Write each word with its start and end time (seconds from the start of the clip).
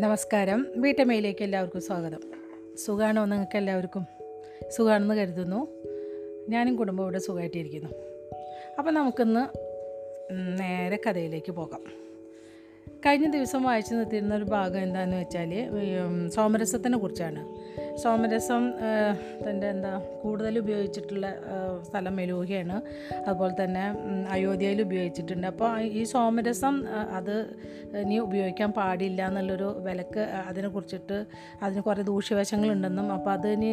നമസ്കാരം. 0.00 0.66
വീട്ടമ്മയിലേക്ക് 0.76 1.42
എല്ലാവർക്കും 1.42 1.80
സ്വാഗതം. 1.80 2.20
സുഖമാണോ 2.84 3.24
നിങ്ങൾക്ക് 3.24 3.56
എല്ലാവർക്കും? 3.56 4.06
സുഖമാണെന്ന് 4.68 5.14
കരുതുന്നു. 5.14 5.68
ഞാനും 6.48 6.76
കുടുംബം 6.76 7.04
ഇവിടെ 7.04 7.18
സുഖമായിട്ടിരിക്കുന്നു. 7.18 7.90
അപ്പോൾ 8.78 8.90
നമുക്കിന്ന് 8.90 9.58
നേരെ 10.62 11.00
കഥയിലേക്ക് 11.06 11.52
പോകാം. 11.52 11.82
കഴിഞ്ഞ 13.06 13.30
ദിവസം 13.30 13.62
വായിച്ചു 13.62 13.94
നിർത്തിയിരുന്ന 13.94 14.34
ഒരു 14.34 14.44
ഭാഗം 14.44 14.82
എന്താണെന്ന് 14.82 15.16
വെച്ചാൽ 15.16 15.70
സോമരസത്തിനെ 16.28 16.98
കുറിച്ചാണ്. 16.98 17.40
സോമരസം 18.02 18.62
തന്റെ 19.44 19.66
എന്താ 19.74 19.92
കൂടുതൽ 20.22 20.54
ഉപയോഗിച്ചിട്ടുള്ള 20.58 21.26
സ്ഥലം 21.88 22.14
മെലൂഹയാണ്. 22.20 22.76
അതുപോലെ 23.26 23.54
തന്നെ 23.62 23.84
അയോധ്യയിൽ 24.34 24.80
ഉപയോഗിച്ചിട്ടുണ്ട്. 24.86 25.46
അപ്പോൾ 25.52 25.70
ഈ 26.00 26.02
സോമരസം 26.14 26.74
അത് 27.18 27.34
ഇനി 28.02 28.18
ഉപയോഗിക്കാൻ 28.26 28.70
പാടില്ല 28.78 29.20
എന്നുള്ളൊരു 29.28 29.68
വിലക്ക് 29.86 30.22
അതിനെ 30.48 30.68
കുറിച്ചിട്ട് 30.68 31.18
അതിന് 31.62 31.82
കുറേ 31.88 32.02
ദൂഷ്യവശങ്ങളുണ്ടെന്നും 32.12 33.12
അപ്പോൾ 33.12 33.30
അത് 33.30 33.48
ഇനി 33.56 33.72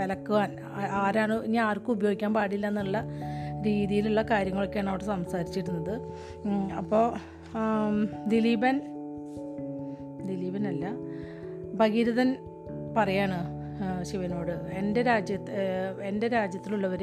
വിലക്കുവാൻ 0.00 0.50
ആരാണ് 1.02 1.36
ഇനി 1.48 1.60
ആർക്കും 1.68 1.94
ഉപയോഗിക്കാൻ 1.98 2.34
പാടില്ല 2.34 2.68
എന്നുള്ള 2.72 2.98
രീതിയിലുള്ള 3.66 4.20
കാര്യങ്ങളൊക്കെയാണ് 4.30 4.90
അവിടെ 4.90 5.04
സംസാരിച്ചിരുന്നത്. 5.04 5.94
അപ്പോൾ 6.80 7.04
ദിലീപൻ 8.34 8.76
ദിലീപനല്ല 10.28 10.86
ഭഗീരഥൻ 11.80 12.30
പറയാണ് 12.96 13.38
ശിവനോട്. 14.04 14.52
എന്റെ 14.78 15.02
രാജ്യത്ത് 15.02 15.52
എന്റെ 16.02 16.28
രാജ്യത്തിലുള്ളവർ 16.28 17.02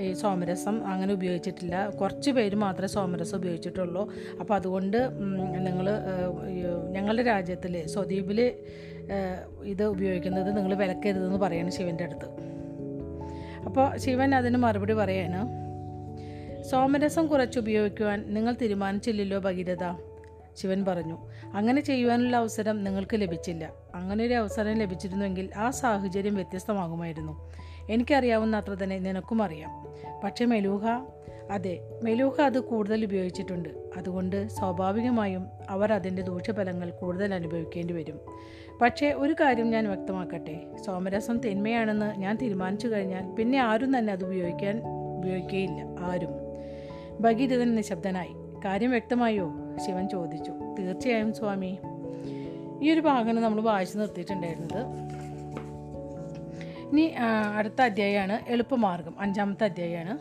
ഈ 0.00 0.12
സോമരസം 0.12 0.76
അങ്ങനെ 0.86 1.12
ഉപയോഗിച്ചിട്ടില്ല. 1.14 1.74
കുറച്ച് 1.88 2.30
പേര് 2.30 2.56
മാത്രമേ 2.56 2.86
സോമരസം 2.86 3.36
ഉപയോഗിച്ചിട്ടുള്ളൂ. 3.38 4.02
അപ്പോൾ 4.40 4.54
അതുകൊണ്ട് 4.54 4.98
നിങ്ങൾ 5.66 5.88
ഞങ്ങളുടെ 6.92 7.22
രാജ്യത്തിൽ 7.22 7.86
സ്വദീപിൽ 7.86 8.40
ഇത് 9.64 9.84
ഉപയോഗിക്കുന്നത് 9.84 10.56
നിങ്ങൾ 10.56 10.74
വിലക്കരുതെന്ന് 10.74 11.38
പറയാണ് 11.38 11.70
ശിവന്റെ 11.70 12.04
അടുത്ത്. 12.04 12.28
അപ്പോൾ 13.66 13.86
ശിവൻ 13.96 14.34
അതിന് 14.34 14.56
മറുപടി 14.56 14.92
പറയാണ് 14.92 15.40
സോമരസം 16.70 17.26
കുറച്ച് 17.26 17.58
ഉപയോഗിക്കുവാൻ 17.58 18.18
നിങ്ങൾ 18.34 18.52
തീരുമാനിച്ചില്ലല്ലോ 18.62 19.38
ഭഗീരഥ. 19.38 19.84
ശിവൻ 20.56 20.84
പറഞ്ഞു 20.84 21.18
അങ്ങനെ 21.54 21.80
ചെയ്യുവാനുള്ള 21.80 22.36
അവസരം 22.36 22.84
നിങ്ങൾക്ക് 22.84 23.20
ലഭിച്ചില്ല. 23.20 23.72
അങ്ങനെ 23.94 24.24
ഒരു 24.24 24.34
അവസരം 24.34 24.74
ലഭിച്ചിരുന്നുവെങ്കിൽ 24.74 25.50
ആ 25.56 25.70
സാഹചര്യം 25.70 26.34
വ്യത്യസ്തമാകുമായിരുന്നു. 26.34 27.52
എനിക്കറിയാവുന്ന 27.90 28.56
അത്ര 28.56 28.70
തന്നെ 28.70 28.98
നിനക്കും 28.98 29.42
അറിയാം. 29.42 29.86
പക്ഷേ 30.24 30.44
മെലൂഹ 30.44 30.84
അതെ 31.50 31.78
മെലൂഹ 32.02 32.40
അത് 32.40 32.60
കൂടുതൽ 32.60 33.04
ഉപയോഗിച്ചിട്ടുണ്ട്. 33.04 33.68
അതുകൊണ്ട് 33.96 34.48
സ്വാഭാവികമായും 34.48 35.46
അവർ 35.68 35.92
അതിന്റെ 35.92 36.22
ദൂഷ്യഫലങ്ങൾ 36.22 36.90
കൂടുതൽ 36.90 37.34
അനുഭവിക്കേണ്ടി 37.34 37.94
വരും. 37.94 38.20
പക്ഷേ 38.82 39.12
ഒരു 39.12 39.32
കാര്യം 39.32 39.70
ഞാൻ 39.70 39.88
വ്യക്തമാക്കട്ടെ. 39.88 40.76
സോമരസം 40.86 41.38
തിന്മയാണെന്ന് 41.38 42.20
ഞാൻ 42.20 42.36
തീരുമാനിച്ചു 42.36 42.88
കഴിഞ്ഞാൽ 42.88 43.34
പിന്നെ 43.34 43.58
ആരും 43.58 43.98
തന്നെ 43.98 44.12
അത് 44.12 44.24
ഉപയോഗിക്കാൻ 44.24 44.82
ഉപയോഗിക്കുകയില്ല 45.18 45.84
ആരും. 46.00 46.30
ഭഗീരഥൻ 47.20 47.74
നിശബ്ദനായി. 47.74 48.32
കാര്യം 48.64 48.90
വ്യക്തമായോ? 48.90 49.52
ശിവൻ 49.86 50.08
ചോദിച്ചു. 50.08 50.52
തീർച്ചയായും 50.78 51.34
സ്വാമി. 51.34 51.78
ഈ 52.82 52.90
ഒരു 52.90 53.00
ഭാഗമാണ് 53.00 53.40
നമ്മൾ 53.40 53.60
വായിച്ചു 53.60 53.98
നിർത്തിയിട്ടുണ്ടായിരുന്നത്. 53.98 55.06
ഇനി 56.92 57.14
അടുത്ത 57.56 57.82
അധ്യായമാണ് 57.82 58.38
എളുപ്പമാർഗം. 58.48 59.14
അഞ്ചാമത്തെ 59.20 59.64
അധ്യായമാണ് 59.64 60.18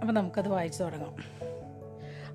അപ്പോൾ 0.00 0.12
നമുക്കത് 0.12 0.48
വായിച്ചു 0.48 0.82
തുടങ്ങാം. 0.82 1.44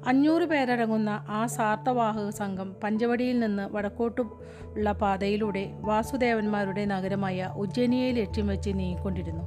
അഞ്ഞൂറ് 0.07 0.43
പേരടങ്ങുന്ന 0.43 1.25
ആ 1.27 1.45
സാർത്ഥവാഹക 1.45 2.29
സംഘം 2.29 2.75
പഞ്ചവടിയിൽ 2.83 3.39
നിന്ന് 3.39 3.69
വടക്കോട്ട് 3.73 4.21
ഉള്ള 4.63 4.91
പാതയിലൂടെ 4.91 5.69
വാസുദേവന്മാരുടെ 5.79 6.85
നഗരമായ 6.85 7.53
ഉജ്ജയിനിയെ 7.57 8.11
ലക്ഷ്യം 8.11 8.47
വെച്ച് 8.47 8.69
നീങ്ങിക്കൊണ്ടിരുന്നു. 8.69 9.43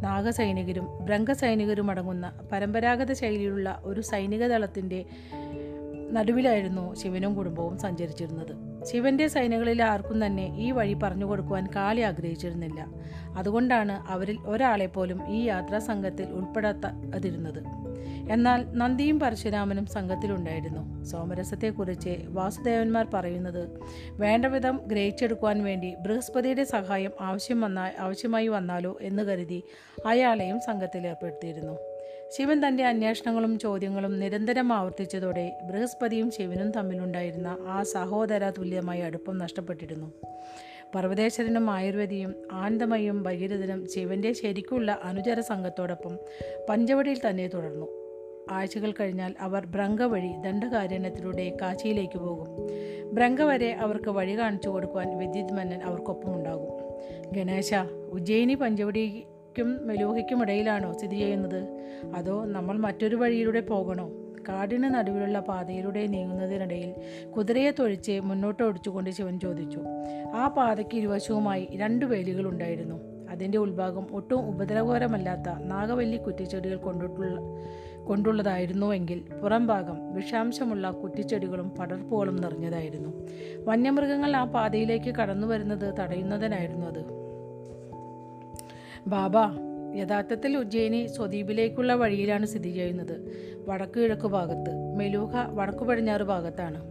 നാഗസൈനികരും 0.00 1.04
ബ്രംഗസൈനികരും 1.04 1.90
അടങ്ങുന്ന 1.90 2.40
പരമ്പരാഗത 2.52 3.12
ശൈലിയിലുള്ള 3.12 3.80
ഒരു 3.84 4.00
സൈനിക 4.00 4.46
ദളത്തിന്റെ 4.48 5.04
നടുവിലായിരുന്നു 6.12 6.94
ശിവനും 6.94 7.34
കുടുംബവും 7.34 7.78
സഞ്ചരിച്ചിരുന്നത്. 7.78 8.84
ശിവന്റെ 8.84 9.28
സൈനികളിൽ 9.28 9.82
ആർക്കും 9.82 10.26
തന്നെ 10.26 10.56
ഈ 10.58 10.70
വഴി 10.70 10.94
പറഞ്ഞു 10.94 11.24
കൊടുക്കുവാൻ 11.24 11.68
കാളി 11.76 12.00
ആഗ്രഹിച്ചിരുന്നില്ല. 12.00 12.86
അതുകൊണ്ടാണ് 13.36 14.12
അവരിൽ 14.12 14.38
ഒരാളെ 14.46 14.86
പോലും 14.86 15.28
ഈ 15.28 15.42
യാത്രാ 15.42 15.78
സംഘത്തിൽ 15.78 16.24
ഉൾപ്പെടാത്തതിരുന്നത്. 16.24 17.82
എന്നാൽ 18.32 18.72
നന്ദിയും 18.72 19.20
പരശുരാമനും 19.20 19.86
സംഘത്തിലുണ്ടായിരുന്നു. 19.86 21.04
സോമരസത്തെക്കുറിച്ച് 21.04 22.16
വാസുദേവന്മാർ 22.28 23.06
പറയുന്നത് 23.14 23.80
വേണ്ടവിധം 24.10 24.80
ഗ്രഹിച്ചെടുക്കുവാൻ 24.86 25.64
വേണ്ടി 25.64 25.94
ബൃഹസ്പതിയുടെ 26.00 26.64
സഹായം 26.64 27.10
ആവശ്യം 27.20 27.60
വന്നാൽ 27.60 27.92
ആവശ്യമായി 27.98 28.48
വന്നാലോ 28.48 28.98
എന്ന് 29.02 29.22
കരുതി 29.22 29.62
അയാളെയും 30.06 30.60
സംഘത്തിൽ 30.60 31.06
ഏർപ്പെടുത്തിയിരുന്നു. 31.06 31.91
ശിവൻ 32.36 32.66
തന്റെ 32.66 32.84
അന്വേഷണങ്ങളും 32.84 33.58
ചോദ്യങ്ങളും 33.58 34.20
നിരന്തരം 34.20 34.72
ആവർത്തിച്ചതോടെ 34.72 35.58
ബൃഹസ്പതിയും 35.64 36.30
ശിവനും 36.30 36.70
തമ്മിലുണ്ടായിരുന്ന 36.70 37.58
ആ 37.68 37.82
സഹോദര 37.82 38.50
തുല്യമായ 38.50 39.00
അടുപ്പം 39.02 39.38
നഷ്ടപ്പെട്ടിരുന്നു. 39.38 40.12
പർവതേശ്വരനും 40.94 41.70
ആയുർവേദിയും 41.70 42.34
ആനന്ദമയും 42.52 43.22
ഭഗീരഥനും 43.22 43.88
ശിവന്റെ 43.88 44.32
ശരിക്കുള്ള 44.32 45.00
അനുചര 45.04 45.40
സംഘത്തോടൊപ്പം 45.40 46.18
പഞ്ചവടിയിൽ 46.68 47.20
തന്നെ 47.28 47.48
തുടർന്നു. 47.48 47.86
ആഴ്ചകൾ 48.50 48.94
കഴിഞ്ഞാൽ 49.00 49.34
അവർ 49.40 49.66
ബ്രങ്ക 49.66 50.02
വഴി 50.02 50.28
ദണ്ഡകാരണ്യത്തിലൂടെ 50.28 51.56
കാശിയിലേക്ക് 51.60 52.18
പോകും. 52.18 52.48
ബ്രങ്ക 53.14 53.42
വരെ 53.42 53.72
അവർക്ക് 53.72 54.10
വഴി 54.10 54.38
കാണിച്ചു 54.38 54.68
കൊടുക്കുവാൻ 54.68 55.18
വിദ്യുത് 55.18 55.52
മന്നൻ 55.52 55.82
അവർക്കൊപ്പമുണ്ടാകും. 55.82 56.68
ഗണേശ 57.32 57.74
ഉജ്ജയിനി 58.12 58.54
പഞ്ചവടിക്കും 58.54 59.31
മെലൂഹയ്ക്കും 59.60 60.42
ഇടയിലാണോ 60.42 60.92
സ്ഥിതി 60.92 61.16
ചെയ്യുന്നത്? 61.16 61.90
അതോ 62.14 62.44
നമ്മൾ 62.44 62.78
മറ്റൊരു 62.78 63.16
വഴിയിലൂടെ 63.16 63.60
പോകണോ? 63.60 64.10
കാടിന് 64.48 64.84
നടുവിലുള്ള 64.84 65.40
പാതയിലൂടെ 65.40 66.06
നീങ്ങുന്നതിനിടയിൽ 66.06 66.94
കുതിരയെ 67.30 67.70
തൊഴിച്ച് 67.70 68.20
മുന്നോട്ട് 68.20 68.62
ഓടിച്ചുകൊണ്ട് 68.62 69.10
ശിവൻ 69.10 69.40
ചോദിച്ചു. 69.40 69.80
ആ 70.34 70.48
പാതയ്ക്ക് 70.48 70.96
ഇരുവശവുമായി 70.96 71.68
രണ്ട് 71.72 72.04
വേലികൾ 72.04 72.48
ഉണ്ടായിരുന്നു. 72.48 73.28
അതിന്റെ 73.30 73.58
ഉൾഭാഗം 73.58 74.06
ഒട്ടും 74.12 74.48
ഉപദ്രവകരമല്ലാത്ത 74.48 75.64
നാഗവല്ലി 75.64 76.16
കുറ്റിച്ചെടികൾ 76.16 76.76
കൊണ്ടിട്ടുള്ള 76.76 77.40
കൊണ്ടുള്ളതായിരുന്നുവെങ്കിൽ 78.04 79.24
പുറം 79.42 79.66
ഭാഗം 79.66 80.14
വിഷാംശമുള്ള 80.14 80.90
കുറ്റിച്ചെടികളും 80.90 81.70
പടർപ്പുകളും 81.70 82.36
നിറഞ്ഞതായിരുന്നു. 82.36 83.28
വന്യമൃഗങ്ങൾ 83.64 84.36
ആ 84.36 84.44
പാതയിലേക്ക് 84.44 85.14
കടന്നു 85.14 85.46
വരുന്നത് 85.46 85.94
തടയുന്നതിനായിരുന്നു 85.98 86.86
അത്. 86.86 87.21
ബാബ 89.06 89.32
യഥാർത്ഥത്തിൽ 89.94 90.56
ഉജ്ജയിനി 90.56 91.06
സ്വദീപിലേക്കുള്ള 91.06 91.94
വഴിയിലാണ് 91.94 92.46
സ്ഥിതി 92.46 92.72
ചെയ്യുന്നത്. 92.72 93.32
വടക്കു 93.66 94.00
കിഴക്ക് 94.00 94.26
ഭാഗത്ത് 94.26 94.96
മെലൂഹ 94.96 95.36
വടക്കു 95.36 95.84
പടിഞ്ഞാറ് 95.84 96.22
ഭാഗത്താണ്. 96.22 96.84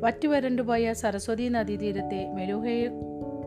വറ്റുവരണ്ടുപോയ 0.00 0.92
സരസ്വതി 0.92 1.48
നദീതീരത്തെ 1.48 2.32
മെലൂഹയെ 2.34 2.88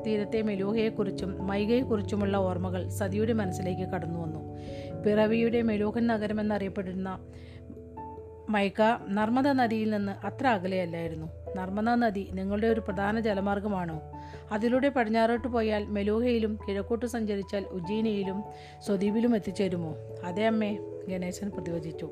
തീരത്തെ 0.08 0.42
മെലൂഹയെക്കുറിച്ചും 0.42 1.48
മൈഗയെക്കുറിച്ചുമുള്ള 1.48 2.38
ഓർമ്മകൾ 2.38 2.90
സതിയുടെ 2.90 3.34
മനസ്സിലേക്ക് 3.34 3.82
കടന്നു 3.82 4.20
വന്നു. 4.20 4.58
പിറവിയുടെ 5.02 5.62
മെലൂഹൻ 5.62 6.08
നഗരമെന്നറിയപ്പെടുന്ന 6.08 7.20
മൈക 8.50 8.82
നർമ്മദ 9.10 9.48
നദിയിൽ 9.48 9.90
നിന്ന് 9.90 10.26
അത്ര 10.26 10.48
അകലെയല്ലായിരുന്നു. 10.48 11.41
നർമ്മദ 11.58 11.90
നദി 11.90 12.30
നിങ്ങളുടെ 12.34 12.68
ഒരു 12.68 12.80
പ്രധാന 12.80 13.20
ജലമാർഗമാണോ? 13.20 14.02
അതിലൂടെ 14.52 14.90
പടിഞ്ഞാറോട്ട് 14.90 15.48
പോയാൽ 15.48 15.86
മെലൂഹയിലും 15.86 16.58
കിഴക്കോട്ട് 16.68 17.06
സഞ്ചരിച്ചാൽ 17.06 17.66
ഉജ്ജീനിയിലും 17.66 18.44
സ്വദീപിലും 18.86 19.36
എത്തിച്ചേരുമോ? 19.36 19.96
അതെ 20.24 20.48
അമ്മേ 20.48 20.78
ഗണേശൻ 21.10 21.50
പ്രതിവചിച്ചു. 21.50 22.10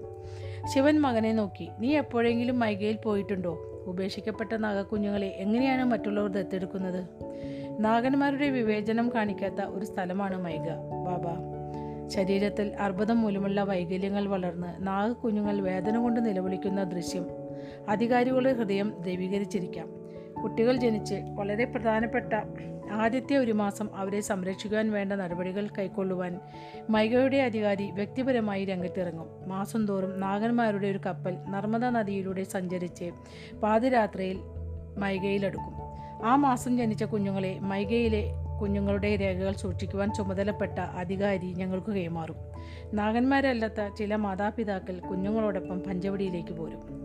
ശിവൻ 0.74 1.02
മകനെ 1.02 1.34
നോക്കി 1.34 1.70
നീ 1.80 1.98
എപ്പോഴെങ്കിലും 1.98 2.60
മൈഗയിൽ 2.60 2.96
പോയിട്ടുണ്ടോ? 2.96 3.84
ഉപേക്ഷിക്കപ്പെട്ട 3.86 4.54
നാഗക്കുഞ്ഞുങ്ങളെ 4.54 5.28
എങ്ങനെയാണ് 5.28 5.84
മറ്റുള്ളവർ 5.84 6.30
ദത്തെടുക്കുന്നത്? 6.30 7.08
നാഗന്മാരുടെ 7.80 8.50
വിവേചനം 8.50 9.12
കാണിക്കാത്ത 9.16 9.62
ഒരു 9.62 9.86
സ്ഥലമാണ് 9.86 10.44
മൈഗ 10.44 10.68
ബാബ 11.08 11.26
ശരീരത്തിൽ 12.08 12.76
അർബുദം 12.80 13.22
മൂലമുള്ള 13.22 13.64
വൈകല്യങ്ങൾ 13.64 14.28
വളർന്ന് 14.28 14.88
നാഗക്കുഞ്ഞുങ്ങൾ 14.88 15.62
വേദന 15.62 15.98
കൊണ്ട് 15.98 16.26
നിലവിളിക്കുന്ന 16.26 16.84
ദൃശ്യം 16.84 17.26
അധികാരികളുടെ 17.90 18.54
ഹൃദയം 18.54 18.94
ദ്രവീകരിച്ചിരിക്കാം 19.00 20.00
കുട്ടികൾ 20.42 20.76
ജനിച്ച് 20.78 21.16
വളരെ 21.36 21.66
പ്രധാനപ്പെട്ട 21.66 22.34
ആദ്യത്തെ 22.92 23.36
ഒരു 23.36 23.52
മാസം 23.52 23.90
അവരെ 23.96 24.22
സംരക്ഷിക്കാൻ 24.22 24.92
വേണ്ട 24.92 25.14
നടപടികൾ 25.14 25.68
കൈക്കൊള്ളുവാൻ 25.78 26.40
മൈഗയുടെ 26.90 27.38
അധികാരി 27.38 27.92
വ്യക്തിപരമായി 27.92 28.66
രംഗത്തിറങ്ങും. 28.66 29.50
മാസം 29.50 29.88
തോറും 29.88 30.20
നാഗന്മാരുടെ 30.20 30.88
ഒരു 30.88 31.00
കപ്പൽ 31.06 31.38
നർമ്മദ 31.50 31.86
നദിയിലൂടെ 31.86 32.44
സഞ്ചരിച്ച് 32.44 33.12
പാതിരാത്രിയിൽ 33.64 34.38
മൈഗയിലെടുക്കും. 34.98 35.74
ആ 36.26 36.36
മാസം 36.36 36.78
ജനിച്ച 36.78 37.04
കുഞ്ഞുങ്ങളെ 37.04 37.60
മൈഗയിലെ 37.62 38.26
കുഞ്ഞുങ്ങളുടെ 38.62 39.16
രേഖകൾ 39.16 39.54
സൂക്ഷിക്കുവാൻ 39.54 40.14
ചുമതലപ്പെട്ട 40.14 40.80
അധികാരി 40.80 41.46
ഞങ്ങൾക്ക് 41.46 41.92
കൈമാറും. 41.92 42.36
നാഗന്മാരല്ലാത്ത 42.94 43.96
ചില 43.96 44.16
മാതാപിതാക്കൾ 44.16 45.00
കുഞ്ഞുങ്ങളോടൊപ്പം 45.00 45.80
പഞ്ചവടിയിലേക്ക് 45.80 46.54
പോരും. 46.54 46.99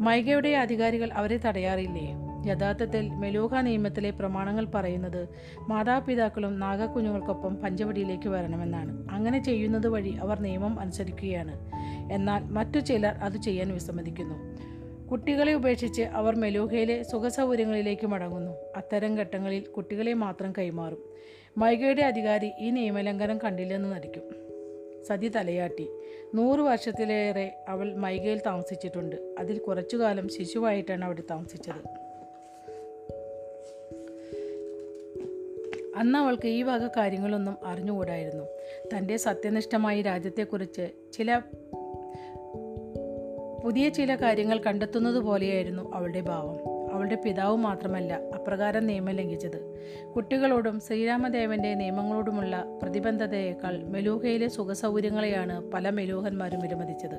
മൈഗയുടെ 0.00 0.48
അധികാരികൾ 0.48 1.12
അവരെ 1.12 1.36
തടയാറില്ലേ? 1.36 2.14
യഥാർത്ഥത്തിൽ 2.50 3.08
മെലൂഹ 3.08 3.60
നിയമത്തിലെ 3.60 4.10
പ്രമാണങ്ങൾ 4.10 4.64
പറയുന്നത് 4.64 5.28
മാതാപിതാക്കളും 5.68 6.60
നാഗക്കുഞ്ഞുങ്ങൾക്കൊപ്പം 6.60 7.56
പഞ്ചവടിയിലേക്ക് 7.56 8.28
വരണമെന്നാണ്. 8.28 9.08
അങ്ങനെ 9.10 9.42
ചെയ്യുന്നത് 9.42 9.86
വഴി 9.86 10.10
അവർ 10.10 10.40
നിയമം 10.40 10.80
അനുസരിക്കുകയാണ്. 10.80 11.70
എന്നാൽ 12.12 12.44
മറ്റു 12.44 12.78
ചിലർ 12.78 13.14
അത് 13.14 13.42
ചെയ്യാൻ 13.42 13.72
വിസമ്മതിക്കുന്നു. 13.72 14.34
കുട്ടികളെ 15.06 15.52
ഉപേക്ഷിച്ച് 15.52 16.02
അവർ 16.02 16.36
മെലൂഹയിലെ 16.36 17.02
സുഖസൗകര്യങ്ങളിലേക്ക് 17.02 18.06
മടങ്ങുന്നു. 18.06 18.52
അത്തരം 18.76 19.14
ഘട്ടങ്ങളിൽ 19.14 19.64
കുട്ടികളെ 19.66 20.12
മാത്രം 20.12 20.52
കൈമാറും. 20.58 20.98
മൈഗയുടെ 21.58 22.02
അധികാരി 22.02 22.52
ഈ 22.58 22.70
നിയമലംഘനം 22.70 23.38
കണ്ടില്ലെന്ന് 23.38 23.92
നടിക്കും. 23.92 24.22
സതി 25.04 25.28
തലയാട്ടി. 25.28 25.88
നൂറ് 26.34 26.60
വർഷത്തിലേറെ 26.60 27.56
അവൾ 27.68 27.94
മൈഗയിൽ 27.94 28.40
താമസിച്ചിട്ടുണ്ട്. 28.46 29.34
അതിൽ 29.38 29.58
കുറച്ചു 29.58 29.96
കാലം 29.96 30.28
ശിശുവായിട്ടാണ് 30.28 31.04
അവിടെ 31.04 31.22
താമസിച്ചത്. 31.30 32.10
അന്ന് 35.96 36.18
അവൾക്ക് 36.18 36.48
ഈ 36.48 36.62
വക 36.62 36.86
കാര്യങ്ങളൊന്നും 36.86 37.56
അറിഞ്ഞുകൂടായിരുന്നു. 37.64 38.44
തന്റെ 38.96 39.16
സത്യനിഷ്ഠമായ 39.16 40.02
രാജ്യത്തെക്കുറിച്ച് 40.02 40.88
ചില 41.12 41.40
പുതിയ 43.64 43.88
ചില 43.88 44.14
കാര്യങ്ങൾ 44.14 44.58
കണ്ടെത്തുന്നത് 44.58 45.18
പോലെയായിരുന്നു 45.18 45.94
അവളുടെ 45.94 46.20
ഭാവം. 46.20 46.69
അവളുടെ 47.00 47.22
പിതാവ് 47.24 47.56
മാത്രമല്ല 47.56 48.12
അപ്രകാരം 48.34 48.86
നിയമം 48.86 49.10
ലംഘിച്ചത്. 49.10 49.74
കുട്ടികളോടും 50.16 50.80
ശ്രീരാമദേവന്റെ 50.80 51.74
നിയമങ്ങളോടുമുള്ള 51.74 52.64
പ്രതിബന്ധതയേക്കാൾ 52.82 53.84
മെലൂഹയിലെ 53.84 54.48
സുഖസൗകര്യങ്ങളെയാണ് 54.48 55.70
പല 55.70 55.90
മെലൂഹന്മാരും 55.90 56.60
വിലമതിച്ചത്. 56.60 57.16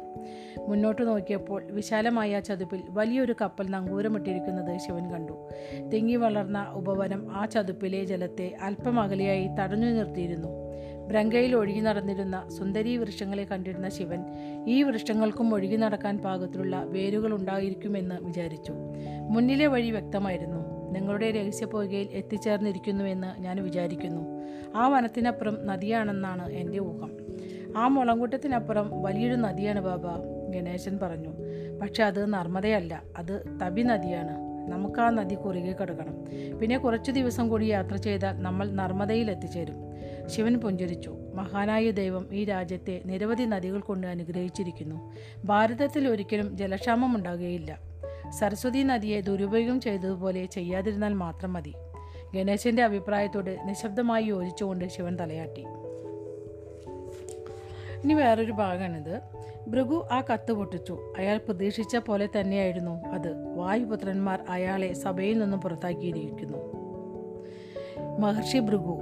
മുന്നോട്ട് 0.68 1.08
നോക്കിയപ്പോൾ 1.08 1.64
വിശാലമായ 1.72 2.40
ചതുപ്പിൽ 2.40 2.82
വലിയൊരു 2.90 3.36
കപ്പൽ 3.42 3.70
നങ്കൂരമിട്ടിരിക്കുന്നത് 3.70 4.78
ശിവൻ 4.78 5.12
കണ്ടു. 5.12 5.50
തിങ്ങി 5.94 6.16
വളർന്ന 6.16 6.68
ഉപവനം 6.74 7.32
ആ 7.32 7.46
ചതുപ്പിലെ 7.46 8.04
ജലത്തെ 8.04 8.56
അല്പം 8.62 9.00
അകലെയായി 9.00 9.50
തടഞ്ഞു 9.60 9.88
നിർത്തിയിരുന്നു. 9.88 10.61
ബ്രങ്കയിൽ 11.12 11.56
ഒഴുകി 11.56 11.80
നടന്നിരുന്ന 11.80 12.50
സുന്ദരി 12.58 12.98
വൃക്ഷങ്ങളെ 12.98 13.44
കണ്ടിരുന്ന 13.44 13.90
ശിവൻ 13.90 14.26
ഈ 14.68 14.84
വൃക്ഷങ്ങൾക്കും 14.84 15.54
ഒഴുകി 15.54 15.76
നടക്കാൻ 15.76 16.18
പാകത്തിലുള്ള 16.18 16.84
വേരുകൾ 16.84 17.34
ഉണ്ടായിരിക്കുമെന്ന് 17.34 18.16
വിചാരിച്ചു. 18.22 18.74
മുന്നിലെ 19.30 19.68
വഴി 19.68 19.92
വ്യക്തമായിരുന്നു. 19.92 20.92
നിങ്ങളുടെ 20.92 21.32
രഹസ്യപ്പോകയിൽ 21.32 22.08
എത്തിച്ചേർന്നിരിക്കുന്നുവെന്ന് 22.12 23.42
ഞാൻ 23.42 23.64
വിചാരിക്കുന്നു. 23.64 24.42
ആ 24.76 24.88
വനത്തിനപ്പുറം 24.88 25.68
നദിയാണെന്നാണ് 25.68 26.52
എന്റെ 26.52 26.80
ഊഹം. 26.80 27.12
ആ 27.78 27.88
മുളങ്കൂട്ടത്തിനപ്പുറം 27.88 29.02
വലിയൊരു 29.02 29.36
നദിയാണ് 29.36 29.80
ബാബ 29.80 30.08
ഗണേശൻ 30.50 31.00
പറഞ്ഞു. 31.02 31.30
പക്ഷെ 31.82 32.04
അത് 32.04 32.34
നർമ്മദയല്ല 32.34 33.04
അത് 33.18 33.60
തബി 33.64 33.82
നദിയാണ്. 33.82 34.52
നമുക്ക് 34.72 35.00
ആ 35.00 35.10
നദി 35.10 35.36
കുറുകെ 35.36 35.76
കടക്കണം. 35.82 36.26
പിന്നെ 36.60 36.78
കുറച്ചു 36.78 37.12
ദിവസം 37.12 37.50
കൂടി 37.50 37.66
യാത്ര 37.66 37.96
ചെയ്താൽ 37.96 38.42
നമ്മൾ 38.42 38.72
നർമ്മദയിൽ 38.72 39.32
എത്തിച്ചേരും. 39.32 39.91
ശിവൻ 40.28 40.58
പുഞ്ചരിച്ചു. 40.58 41.18
മഹാനായ 41.34 41.92
ദൈവം 41.92 42.28
ഈ 42.32 42.46
രാജ്യത്തെ 42.46 43.02
നിരവധി 43.06 43.44
നദികൾ 43.44 43.80
കൊണ്ട് 43.80 44.08
അനുഗ്രഹിച്ചിരിക്കുന്നു. 44.08 45.14
ഭാരതത്തിൽ 45.46 46.08
ഒരിക്കലും 46.08 46.58
ജലക്ഷാമം 46.58 47.16
ഉണ്ടാകുകയില്ല. 47.16 47.80
സരസ്വതി 48.40 48.84
നദിയെ 48.84 49.22
ദുരുപയോഗം 49.22 49.82
ചെയ്തതുപോലെ 49.82 50.46
ചെയ്യാതിരുന്നാൽ 50.46 51.14
മാത്രം 51.14 51.54
മതി. 51.54 51.74
ഗണേശന്റെ 52.36 52.84
അഭിപ്രായത്തോട് 52.84 53.58
നിശബ്ദമായി 53.66 54.24
യോജിച്ചുകൊണ്ട് 54.24 54.86
ശിവൻ 54.86 55.16
തലയാട്ടി. 55.16 55.66
ഇനി 58.04 58.14
വേറൊരു 58.14 58.52
ഭാഗമാണിത്. 58.52 59.22
ഭൃഗു 59.68 60.08
ആ 60.12 60.24
കത്ത് 60.34 60.52
പൊട്ടിച്ചു. 60.52 61.14
അയാൾ 61.18 61.38
പ്രതീക്ഷിച്ച 61.38 61.98
പോലെ 61.98 62.30
തന്നെയായിരുന്നു 62.40 63.06
അത്. 63.06 63.56
വായുപുത്രന്മാർ 63.56 64.40
അയാളെ 64.50 64.94
സഭയിൽ 64.94 65.40
നിന്നും 65.40 65.62
പുറത്താക്കിയിരിക്കുന്നു. 65.62 66.58
മഹർഷി 68.20 68.58
ഭൃഗു 68.58 69.01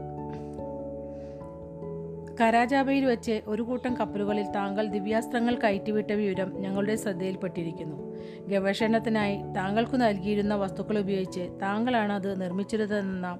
കരാജാബയിൽ 2.42 3.06
വെച്ച് 3.06 3.42
ഒരു 3.48 3.62
കൂട്ടം 3.62 3.98
കപ്പലുകളിൽ 3.98 4.52
താങ്കൾ 4.52 4.88
ദിവ്യാസ്ത്രങ്ങൾ 4.88 5.56
കയറ്റിവിട്ട 5.56 6.12
വിവരം 6.12 6.60
ഞങ്ങളുടെ 6.60 6.96
ശ്രദ്ധയിൽപ്പെട്ടിരിക്കുന്നു. 6.96 8.16
ഗവേഷണത്തിനായി 8.48 9.38
താങ്കൾക്ക് 9.56 9.96
നൽകിയിരുന്ന 9.96 10.56
വസ്തുക്കൾ 10.56 11.00
ഉപയോഗിച്ച് 11.00 11.60
താങ്കളാണ് 11.62 12.14
അത് 12.14 12.42
നിർമ്മിച്ചിരുന്നതെന്ന 12.42 13.40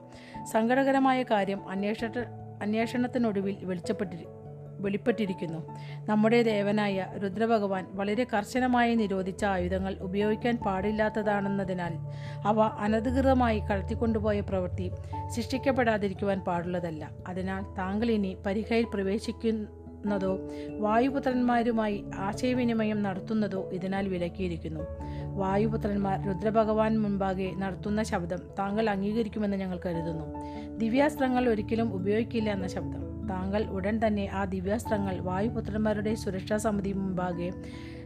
സങ്കടകരമായ 0.51 1.24
കാര്യം 1.24 1.69
അന്വേഷണ 1.69 2.12
അന്വേഷണത്തിനൊടുവിൽ 2.62 3.57
വെളിച്ചപ്പെട്ടി 3.63 4.18
വെളിപ്പെട്ടിരിക്കുന്നു. 4.79 5.59
നമ്മുടെ 6.09 6.43
ദേവനായ 6.43 7.07
രുദ്രഭഗവാൻ 7.23 7.85
വളരെ 7.93 8.23
കർശനമായി 8.23 8.95
നിരോധിച്ച 8.95 9.45
ആയുധങ്ങൾ 9.45 9.95
ഉപയോഗിക്കാൻ 10.01 10.57
പാടില്ലാത്തതാണെന്നതിനാൽ 10.57 11.93
അവ 12.47 12.59
അനധികൃതമായി 12.59 13.59
കടത്തിക്കൊണ്ടുപോയ 13.59 14.39
പ്രവൃത്തി 14.39 14.91
ശിക്ഷിക്കപ്പെടാതിരിക്കുവാൻ 15.35 16.39
പാടുള്ളതല്ല. 16.39 17.11
അതിനാൽ 17.27 17.75
താങ്കൾ 17.77 18.11
ഇനി 18.11 18.37
പരിഹയിൽ 18.45 18.85
പ്രവേശിക്കുന്നതോ 18.93 20.39
വായുപുത്രന്മാരുമായി 20.77 22.03
ആശയവിനിമയം 22.15 23.03
നടത്തുന്നതോ 23.03 23.69
ഇതിനാൽ 23.73 24.07
വിലക്കിയിരിക്കുന്നു. 24.07 24.79
വായുപുത്രന്മാർ 25.35 26.27
രുദ്രഭഗവാൻ 26.27 26.99
മുൻപാകെ 26.99 27.51
നടത്തുന്ന 27.57 28.03
ശബ്ദം 28.03 28.39
താങ്കൾ 28.59 28.89
അംഗീകരിക്കുമെന്ന് 28.89 29.57
ഞങ്ങൾ 29.57 29.79
കരുതുന്നു. 29.85 30.25
ദിവ്യാസ്ത്രങ്ങൾ 30.77 31.49
ഒരിക്കലും 31.49 31.93
ഉപയോഗിക്കില്ല 31.93 32.49
എന്ന 32.49 32.67
ശബ്ദം. 32.67 33.08
താങ്കൾ 33.29 33.63
ഉടൻ 33.63 33.99
തന്നെ 34.07 34.27
ആ 34.27 34.43
ദിവ്യാസ്ത്രങ്ങൾ 34.43 35.19
വായുപുത്രന്മാരുടെ 35.19 36.15
സുരക്ഷാ 36.15 36.57
സമിതി 36.57 36.93
മുമ്പാകെ 36.93 37.51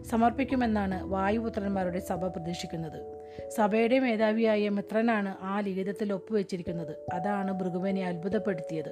സമർപ്പിക്കുമെന്നാണ് 0.03 1.03
വായുപുത്രന്മാരുടെ 1.03 1.99
സഭ 1.99 2.27
പ്രതീക്ഷിക്കുന്നത്. 2.27 2.99
സഭയുടെ 3.49 3.99
മേധാവിയായ 3.99 4.69
മിത്രനാണ് 4.69 5.35
ആ 5.41 5.59
ലിഖിതത്തിൽ 5.59 6.13
ഒപ്പുവെച്ചിരിക്കുന്നത്. 6.13 6.95
അതാണ് 7.13 7.51
ഭൃഗുവിനെ 7.51 8.05
അത്ഭുതപ്പെടുത്തിയത്. 8.07 8.91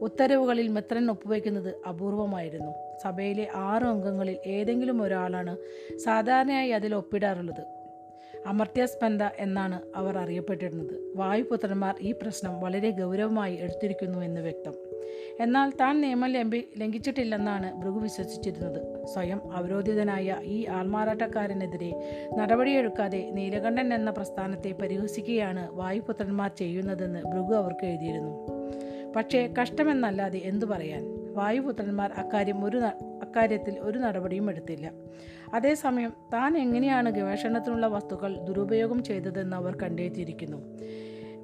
ഉത്തരവുകളിൽ 0.00 0.68
മിത്രൻ 0.68 1.10
ഒപ്പുവെക്കുന്നത് 1.10 1.74
അപൂർവമായിരുന്നു. 1.88 2.72
സഭയിലെ 3.02 3.48
ആറ് 3.54 3.82
അംഗങ്ങളിൽ 3.82 4.36
ഏതെങ്കിലും 4.46 5.02
ഒരാളാണ് 5.02 5.56
സാധാരണയായി 5.98 6.70
അതിൽ 6.70 6.94
ഒപ്പിടാറുള്ളത്. 6.94 7.64
അമർത്യാസ്പന്ദ 8.46 9.22
എന്നാണ് 9.22 9.80
അവർ 9.96 10.18
അറിയപ്പെട്ടിരുന്നത്. 10.18 11.12
വായുപുത്രന്മാർ 11.16 11.94
ഈ 12.00 12.12
പ്രശ്നം 12.12 12.60
വളരെ 12.60 12.90
ഗൗരവമായി 12.90 13.56
എടുത്തിരിക്കുന്നു 13.56 14.18
എന്ന് 14.18 14.40
വ്യക്തം. 14.40 14.74
എന്നാൽ 15.40 15.70
താൻ 15.70 16.00
നിയമം 16.00 16.28
ലംബി 16.28 16.68
ലംഘിച്ചിട്ടില്ലെന്നാണ് 16.78 17.76
ഭൃഗു 17.76 17.98
വിശ്വസിച്ചിരുന്നത്. 17.98 19.06
സ്വയം 19.06 19.52
അവരോധിതനായ 19.52 20.36
ഈ 20.42 20.66
ആൾമാറാട്ടക്കാരനെതിരെ 20.66 22.20
നടപടിയെടുക്കാതെ 22.36 23.30
നീലകണ്ഠൻ 23.32 23.94
എന്ന 23.94 24.10
പ്രസ്ഥാനത്തെ 24.10 24.72
പരിഹസിക്കുകയാണ് 24.72 25.68
വായുപുത്രന്മാർ 25.72 26.50
ചെയ്യുന്നതെന്ന് 26.58 27.18
ഭൃഗു 27.18 27.54
അവർക്ക് 27.54 27.86
എഴുതിയിരുന്നു. 27.86 28.48
പക്ഷേ 29.16 29.54
കഷ്ടമെന്നല്ലാതെ 29.62 30.40
എന്തു 30.44 30.66
പറയാൻ? 30.66 31.04
വായുപുത്രന്മാർ 31.34 32.12
അക്കാര്യം 32.12 32.64
ഒരു 32.64 32.76
അക്കാര്യത്തിൽ 33.22 33.78
ഒരു 33.80 33.98
നടപടിയും 33.98 34.50
എടുത്തില്ല. 34.50 34.92
അതേസമയം 35.54 36.12
താൻ 36.32 36.58
എങ്ങനെയാണ് 36.58 37.10
ഗവേഷണത്തിനുള്ള 37.10 37.86
വസ്തുക്കൾ 37.86 38.38
ദുരുപയോഗം 38.38 39.04
ചെയ്തതെന്ന് 39.04 39.56
അവർ 39.56 39.76
കണ്ടെത്തിയിരിക്കുന്നു 39.76 40.78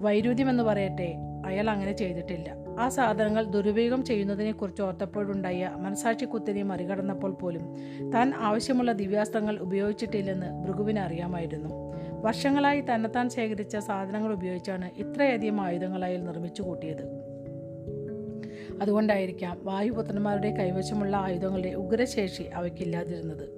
വൈരുദ്ധ്യമെന്ന് 0.00 0.62
പറയട്ടെ 0.62 1.16
അയാൾ 1.46 1.70
അങ്ങനെ 1.70 1.92
ചെയ്തിട്ടില്ല. 1.92 2.67
ആ 2.78 2.88
സാധനങ്ങൾ 2.88 3.44
ദുരുപയോഗം 3.44 4.04
ചെയ്യുന്നതിനെക്കുറിച്ച് 4.04 4.82
ഓർത്തപ്പോഴുണ്ടായ 4.82 5.70
മനസാക്ഷി 5.76 6.24
കുത്തിനെ 6.24 6.62
മറികടന്നപ്പോൾ 6.62 7.32
പോലും 7.32 7.76
താൻ 8.10 8.32
ആവശ്യമുള്ള 8.34 8.92
ദിവ്യാസ്ത്രങ്ങൾ 8.92 9.58
ഉപയോഗിച്ചിട്ടില്ലെന്ന് 9.58 10.64
ഭൃഗുവിന് 10.64 10.98
അറിയാമായിരുന്നു. 10.98 11.68
വർഷങ്ങളായി 12.20 12.80
തന്നെത്താൻ 12.80 13.30
ശേഖരിച്ച 13.30 13.76
സാധനങ്ങൾ 13.76 14.32
ഉപയോഗിച്ചാണ് 14.32 14.90
ഇത്രയധികം 14.96 15.60
ആയുധങ്ങളായി 15.60 16.16
നിർമ്മിച്ചു 16.16 16.62
കൂട്ടിയത്. 16.62 17.28
അതുകൊണ്ടായിരിക്കാം 18.82 19.58
വായുപുത്രന്മാരുടെ 19.62 20.50
കൈവശമുള്ള 20.50 21.16
ആയുധങ്ങളുടെ 21.16 21.68
ഉഗ്രശേഷി 21.68 22.42
അവയ്ക്കില്ലാതിരുന്നത്. 22.42 23.48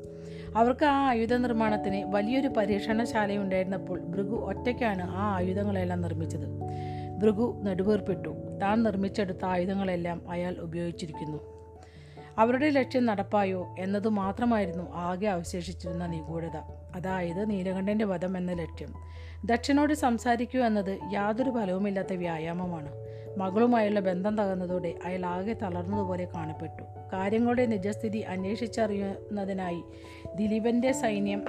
അവർക്ക് 0.56 0.84
ആ 0.84 1.08
ആയുധ 1.08 1.34
നിർമ്മാണത്തിന് 1.34 2.14
വലിയൊരു 2.14 2.48
പരീക്ഷണശാലയുണ്ടായിരുന്നപ്പോൾ 2.48 4.00
ഭൃഗു 4.00 4.36
ഒറ്റയ്ക്കാണ് 4.36 5.02
ആ 5.02 5.36
ആയുധങ്ങളെല്ലാം 5.36 6.00
നിർമ്മിച്ചത്. 6.00 6.46
ഭൃഗു 7.18 7.60
നെടുവേർപ്പെട്ടു. 7.62 8.49
താൻ 8.62 8.82
നിർമ്മിച്ചെടുത്ത 8.82 9.44
ആയുധങ്ങളെല്ലാം 9.44 10.30
അയാൾ 10.30 10.54
ഉപയോഗിച്ചിരിക്കുന്നു. 10.54 11.60
അവരുടെ 12.38 12.70
ലക്ഷ്യം 12.70 13.06
നടപ്പായോ 13.06 13.74
എന്നത് 13.78 14.08
മാത്രമായിരുന്നു 14.08 14.94
ആകെ 14.94 15.26
അവശേഷിച്ചിരുന്ന 15.26 16.06
നിഗൂഢത. 16.06 16.56
അതായത് 16.94 17.50
നീലകണ്ഠന്റെ 17.50 18.04
വധം 18.04 18.36
എന്ന 18.36 18.52
ലക്ഷ്യം. 18.52 18.94
ദക്ഷനോട് 19.44 19.94
സംസാരിക്കൂ 19.94 20.58
എന്നത് 20.58 20.98
യാതൊരു 21.12 21.50
ഫലവുമില്ലാത്ത 21.50 22.12
വ്യായാമമാണ്. 22.12 22.92
മകളുമായുള്ള 23.38 24.00
ബന്ധം 24.00 24.38
തകർന്നതോടെ 24.38 24.94
അയാൾ 25.04 25.26
ആകെ 25.26 25.52
തളർന്നതുപോലെ 25.52 26.28
കാണപ്പെട്ടു. 26.34 26.82
കാര്യങ്ങളുടെ 27.12 27.66
നിജസ്ഥിതി 27.66 28.18
അന്വേഷിച്ചറിയുന്നതിനായി 28.18 29.82
ദിലീപന്റെ 30.34 30.92
സൈന്യം 30.92 31.44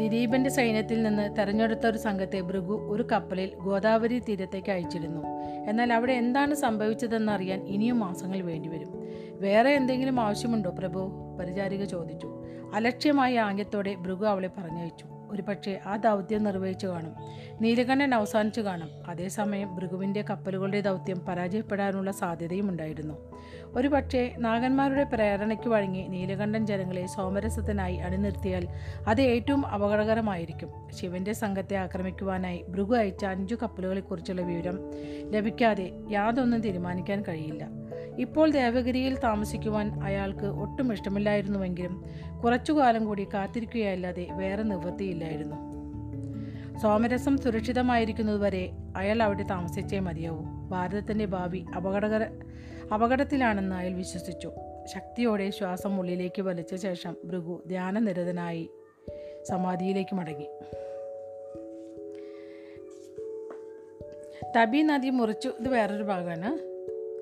ദിലീപന്റെ 0.00 0.50
സൈന്യത്തിൽ 0.50 1.02
നിന്ന് 1.02 1.36
തെരഞ്ഞെടുത്ത 1.36 1.86
ഒരു 1.86 1.98
സംഘത്തെ 1.98 2.40
ഭൃഗു 2.40 2.88
ഒരു 2.90 3.02
കപ്പലിൽ 3.12 3.50
ഗോദാവരി 3.54 4.18
തീരത്തേക്ക് 4.18 4.70
അയച്ചിരുന്നു. 4.70 5.26
എന്നാൽ 5.70 5.92
അവിടെ 5.92 6.12
എന്താണ് 6.12 6.54
സംഭവിച്ചതെന്ന് 6.54 7.32
അറിയാൻ 7.32 7.60
ഇനിയും 7.62 8.00
മാസങ്ങൾ 8.00 8.40
വേണ്ടിവരും. 8.40 9.08
വേറെ 9.40 9.70
എന്തെങ്കിലും 9.70 10.20
ആവശ്യമുണ്ടോ 10.20 10.70
പ്രഭു? 10.70 11.10
പരിചാരിക 11.40 11.84
ചോദിച്ചു. 11.84 12.44
അലക്ഷ്യമായ 12.74 13.38
ആംഗ്യത്തോടെ 13.38 13.94
ഭൃഗു 13.94 14.26
അവളെ 14.26 14.48
പറഞ്ഞയച്ചു. 14.48 15.06
ഒരുപക്ഷെ 15.30 15.80
ആ 15.86 15.96
ദൗത്യം 15.96 16.44
നിർവഹിച്ചു 16.44 16.86
കാണും. 16.86 17.14
നീലകണ്ഠൻ 17.60 18.14
അവസാനിച്ചു 18.14 18.60
കാണും. 18.60 18.88
അതേസമയം 19.08 19.74
ഭൃഗുവിന്റെ 19.74 20.24
കപ്പലുകളുടെ 20.30 20.80
ദൗത്യം 20.80 21.20
പരാജയപ്പെടാനുള്ള 21.28 22.12
സാധ്യതയും 22.12 22.70
ഉണ്ടായിരുന്നു. 22.70 23.14
ഒരുപക്ഷെ 23.76 24.34
നാഗന്മാരുടെ 24.38 25.04
പ്രേരണയ്ക്ക് 25.04 25.68
വഴങ്ങി 25.68 26.08
നീലകണ്ഠൻ 26.08 26.66
ജനങ്ങളെ 26.66 27.06
സോമരസത്തിനായി 27.06 27.96
അണിനിർത്തിയാൽ 27.96 28.68
അത് 29.08 29.20
ഏറ്റവും 29.20 29.66
അപകടകരമായിരിക്കും. 29.66 30.68
ശിവന്റെ 30.94 31.32
സംഘത്തെ 31.32 31.76
ആക്രമിക്കുവാനായി 31.76 32.64
ഭൃഗു 32.68 32.94
അയച്ച 32.94 33.24
അഞ്ചു 33.24 33.54
കപ്പലുകളെക്കുറിച്ചുള്ള 33.54 34.42
വിവരം 34.42 34.78
ലഭിക്കാതെ 35.30 35.90
യാതൊന്നും 36.10 36.60
തീരുമാനിക്കാൻ 36.60 37.22
കഴിയില്ല. 37.22 37.68
ഇപ്പോൾ 38.18 38.50
ദേവഗിരിയിൽ 38.50 39.18
താമസിക്കുവാൻ 39.18 40.02
അയാൾക്ക് 40.02 40.46
ഒട്ടും 40.46 40.92
ഇഷ്ടമില്ലായിരുന്നുവെങ്കിലും 40.92 42.04
കുറച്ചുകാലം 42.44 43.04
കൂടി 43.04 43.28
കാത്തിരിക്കുകയല്ലാതെ 43.34 44.26
വേറെ 44.30 44.62
നിവൃത്തിയില്ലായിരുന്നു. 44.62 45.56
സോമരസം 46.78 47.38
സുരക്ഷിതമായിരിക്കുന്നതുവരെ 47.38 48.70
അയാൾ 48.96 49.22
അവിടെ 49.22 49.42
താമസിച്ചേ 49.42 49.98
മതിയാവൂ. 49.98 50.59
ഭാരതത്തിന്റെ 50.70 51.24
ഭാവി 51.24 51.64
അപകടകര 51.76 52.26
അപകടത്തിലാണെന്ന് 52.94 53.76
അയാൾ 53.76 53.92
വിശ്വസിച്ചു. 53.92 54.52
ശക്തിയോടെ 54.94 55.50
ശ്വാസം 55.50 55.98
ഉള്ളിലേക്ക് 55.98 56.42
വലിച്ച 56.42 56.74
ശേഷം 56.74 57.16
ഭൃഗു 57.24 57.62
ധ്യാനനിരതനായി 57.66 58.70
സമാധിയിലേക്ക് 59.48 60.14
മടങ്ങി. 60.14 60.46
തബി 64.58 64.78
നദി 64.78 65.10
മുറിച്ചു. 65.10 65.52
ഇത് 65.60 65.68
വേറൊരു 65.68 66.02
ഭാഗമാണ്. 66.02 66.69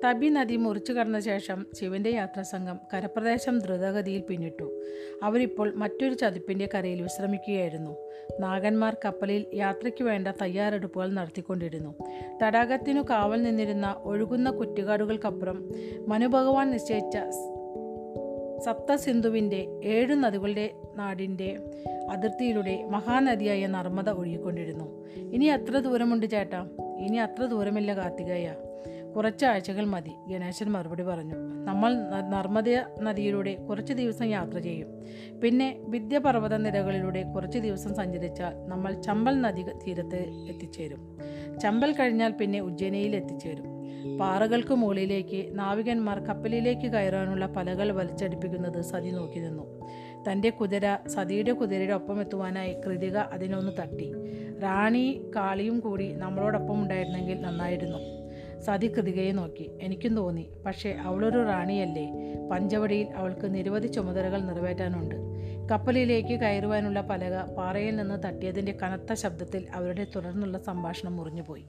തബി 0.05 0.27
നദി 0.27 0.55
മുറിച്ചു 0.55 0.93
കടന്ന 0.93 1.19
ശേഷം 1.19 1.65
ശിവന്റെ 1.79 2.09
യാത്രാസംഘം 2.09 2.79
കരപ്രദേശം 2.93 3.59
ദ്രുതഗതിയിൽ 3.59 4.21
പിന്നിട്ടു. 4.21 4.81
അവരിപ്പോൾ 5.23 5.73
മറ്റൊരു 5.75 6.13
ചതുപ്പിന്റെ 6.13 6.69
കരയിൽ 6.75 7.01
വിശ്രമിക്കുകയായിരുന്നു. 7.01 7.97
നാഗന്മാർ 8.39 8.97
കപ്പലിൽ 9.05 9.45
യാത്രയ്ക്ക് 9.53 10.03
വേണ്ട 10.03 10.27
തയ്യാറെടുപ്പുകൾ 10.27 11.13
നടത്തിക്കൊണ്ടിരുന്നു. 11.13 11.95
തടാകത്തിനു 12.43 13.01
കാവൽ 13.01 13.43
നിന്നിരുന്ന 13.43 13.95
ഒഴുകുന്ന 14.03 14.51
കുറ്റുകാടുകൾക്കപ്പുറം 14.51 15.71
മനുഭഗവാൻ 16.07 16.71
നിശ്ചയിച്ച 16.71 17.17
സപ്തസിന്ധുവിന്റെ 18.65 19.81
ഏഴു 19.83 20.15
നദികളുടെ 20.15 20.71
നാടിന്റെ 20.95 21.57
അതിർത്തിയിലൂടെ 22.11 22.83
മഹാനദിയായ 22.83 23.67
നർമ്മദ 23.67 24.09
ഒഴുകിക്കൊണ്ടിരുന്നു. 24.09 25.05
ഇനി 25.15 25.45
അത്ര 25.45 25.79
ദൂരമുണ്ട് 25.79 26.25
ചേട്ടാ. 26.25 26.69
ഇനി 26.99 27.17
അത്ര 27.17 27.45
ദൂരമില്ല 27.45 27.95
കാർത്തികയ്യ 27.95 28.55
കുറച്ച് 29.15 29.45
ആഴ്ചകൾ 29.45 29.85
മതി 29.85 30.11
ഗണേശൻ 30.27 30.71
മറുപടി 30.71 31.03
പറഞ്ഞു. 31.03 31.35
നമ്മൾ 31.65 31.93
നർമ്മദ 32.29 32.69
നദിയിലൂടെ 33.01 33.55
കുറച്ച് 33.55 33.93
ദിവസം 33.93 34.25
യാത്ര 34.25 34.59
ചെയ്യും. 34.59 34.87
പിന്നെ 35.41 35.77
വിദ്യപർവത 35.87 36.55
നിരകളിലൂടെ 36.55 37.23
കുറച്ച് 37.23 37.57
ദിവസം 37.57 37.95
സഞ്ചരിച്ചാൽ 37.95 38.67
നമ്മൾ 38.67 39.01
ചമ്പൽ 39.01 39.41
നദി 39.41 39.63
തീരത്ത് 39.63 40.15
എത്തിച്ചേരും. 40.49 41.17
ചമ്പൽ 41.59 41.91
കഴിഞ്ഞാൽ 41.91 42.31
പിന്നെ 42.31 42.59
ഉജ്ജയിനിയിൽ 42.59 43.15
എത്തിച്ചേരും. 43.15 43.79
പാറകൾക്ക് 44.17 44.75
മുകളിലേക്ക് 44.75 45.59
നാവികന്മാർ 45.59 46.19
കപ്പലിലേക്ക് 46.19 46.87
കയറാനുള്ള 46.87 47.45
പലകൾ 47.45 47.91
വലിച്ചടിപ്പിക്കുന്നത് 47.91 48.81
സതി 48.81 49.09
നോക്കി 49.09 49.39
നിന്നു. 49.39 49.79
തന്റെ 50.31 50.49
കുതിര 50.49 50.97
സതിയുടെ 51.07 51.51
കുതിരയുടെ 51.51 51.93
ഒപ്പം 51.93 52.21
എത്തുവാനായി 52.21 52.73
കൃതിക 52.73 53.17
അതിനൊന്ന് 53.17 53.71
തട്ടി. 53.79 54.13
റാണി 54.63 55.31
കാളിയും 55.35 55.79
കൂടി 55.79 56.11
നമ്മളോടൊപ്പം 56.13 56.81
ഉണ്ടായിരുന്നെങ്കിൽ 56.81 57.41
നന്നായിരുന്നു. 57.41 58.18
സതി 58.65 58.87
കൃതികയെ 58.87 59.31
നോക്കി. 59.31 59.71
എനിക്കും 59.81 60.15
തോന്നി. 60.15 60.49
പക്ഷേ 60.65 60.91
അവളൊരു 60.91 61.43
റാണിയല്ലേ? 61.43 62.11
പഞ്ചവടിയിൽ 62.51 63.07
അവൾക്ക് 63.15 63.53
നിരവധി 63.55 63.87
ചുമതലകൾ 63.87 64.41
നിറവേറ്റാനുണ്ട്. 64.41 65.15
കപ്പലിലേക്ക് 65.71 66.39
കയറുവാനുള്ള 66.39 67.01
പലക 67.01 67.41
പാറയിൽ 67.41 67.95
നിന്ന് 67.95 68.23
തട്ടിയതിന്റെ 68.23 68.77
കനത്ത 68.83 69.13
ശബ്ദത്തിൽ 69.13 69.67
അവരുടെ 69.73 70.07
തുടർന്നുള്ള 70.15 70.57
സംഭാഷണം 70.57 71.17
മുറിഞ്ഞുപോയി. 71.17 71.65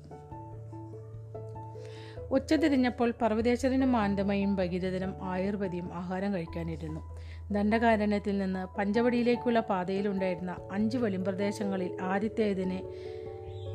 ഉച്ചതിരിഞ്ഞപ്പോൾ 2.31 3.15
പർവതേശ്വരനും 3.23 3.93
മാന്തമയും 3.93 4.57
ഭഗീരഥനും 4.57 5.15
ആയുർവേദിയും 5.23 5.91
ആഹാരം 5.93 6.35
കഴിക്കാനിരുന്നു. 6.35 7.19
ദണ്ഡകാരണ്യത്തിൽ 7.51 8.39
നിന്ന് 8.39 8.77
പഞ്ചവടിയിലേക്കുള്ള 8.77 9.61
പാതയിലുണ്ടായിരുന്ന 9.61 10.57
അഞ്ച് 10.73 10.97
വെളിമ്പ്രദേശങ്ങളിൽ 10.97 11.97
ആദ്യത്തേതിനെ 12.03 12.83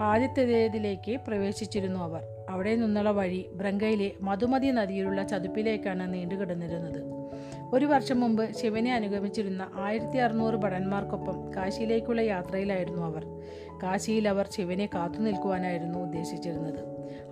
ആദ്യത്തേതിലേക്ക് 0.02 1.20
പ്രവേശിച്ചിരുന്നു 1.28 2.00
അവർ. 2.00 2.35
അവിടെ 2.50 2.76
നിന്നുള്ള 2.76 3.12
വഴി 3.12 3.50
ബ്രങ്കയിലെ 3.54 4.12
മധുമതി 4.22 4.68
നദിയിലുള്ള 4.68 5.24
ചതുപ്പിലേക്കാണ് 5.24 6.14
നീണ്ടുകിടന്നിരുന്നത്. 6.14 7.04
ഒരു 7.74 7.86
വർഷം 7.86 8.20
മുമ്പ് 8.20 8.54
ശിവനെ 8.54 8.94
അനുഗമിച്ചിരുന്ന 8.94 9.70
ആയിരത്തി 9.74 10.18
അറുന്നൂറ് 10.18 10.56
ഭടന്മാർക്കൊപ്പം 10.56 11.56
കാശിയിലേക്കുള്ള 11.56 12.22
യാത്രയിലായിരുന്നു 12.22 13.02
അവർ. 13.02 13.26
കാശിയിൽ 13.84 14.28
അവർ 14.28 14.50
ശിവനെ 14.52 14.90
കാത്തു 14.96 15.20
നിൽക്കുവാനായിരുന്നു 15.20 16.00
ഉദ്ദേശിച്ചിരുന്നത്. 16.00 16.80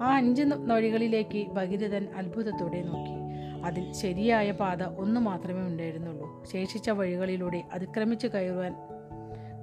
ആ 0.01 0.15
അഞ്ച് 0.15 0.43
വഴികളിലേക്ക് 0.43 1.47
ഭഗീരഥൻ 1.47 2.07
അത്ഭുതത്തോടെ 2.15 2.81
നോക്കി. 2.81 3.23
അതിൽ 3.65 3.93
ശരിയായ 3.93 4.51
പാത 4.51 4.83
ഒന്നു 4.83 5.19
മാത്രമേ 5.19 5.67
ഉണ്ടായിരുന്നുള്ളൂ. 5.67 6.43
ശേഷിച്ച 6.53 6.89
വഴികളിലൂടെ 6.89 7.63
അതിക്രമിച്ച് 7.73 8.27
കയറുവാൻ 8.27 8.75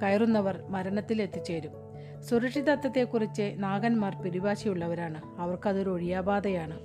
കയറുന്നവർ 0.03 0.63
മരണത്തിൽ 0.69 1.23
എത്തിച്ചേരും 1.23 1.90
സുരക്ഷിതത്വത്തെക്കുറിച്ച് 2.29 3.55
നാഗന്മാർ 3.57 4.23
പിരിവാശിയുള്ളവരാണ് 4.23 5.21
അവർക്കതൊരു 5.39 5.91
ഒഴിയാബാധയാണ്. 5.91 6.79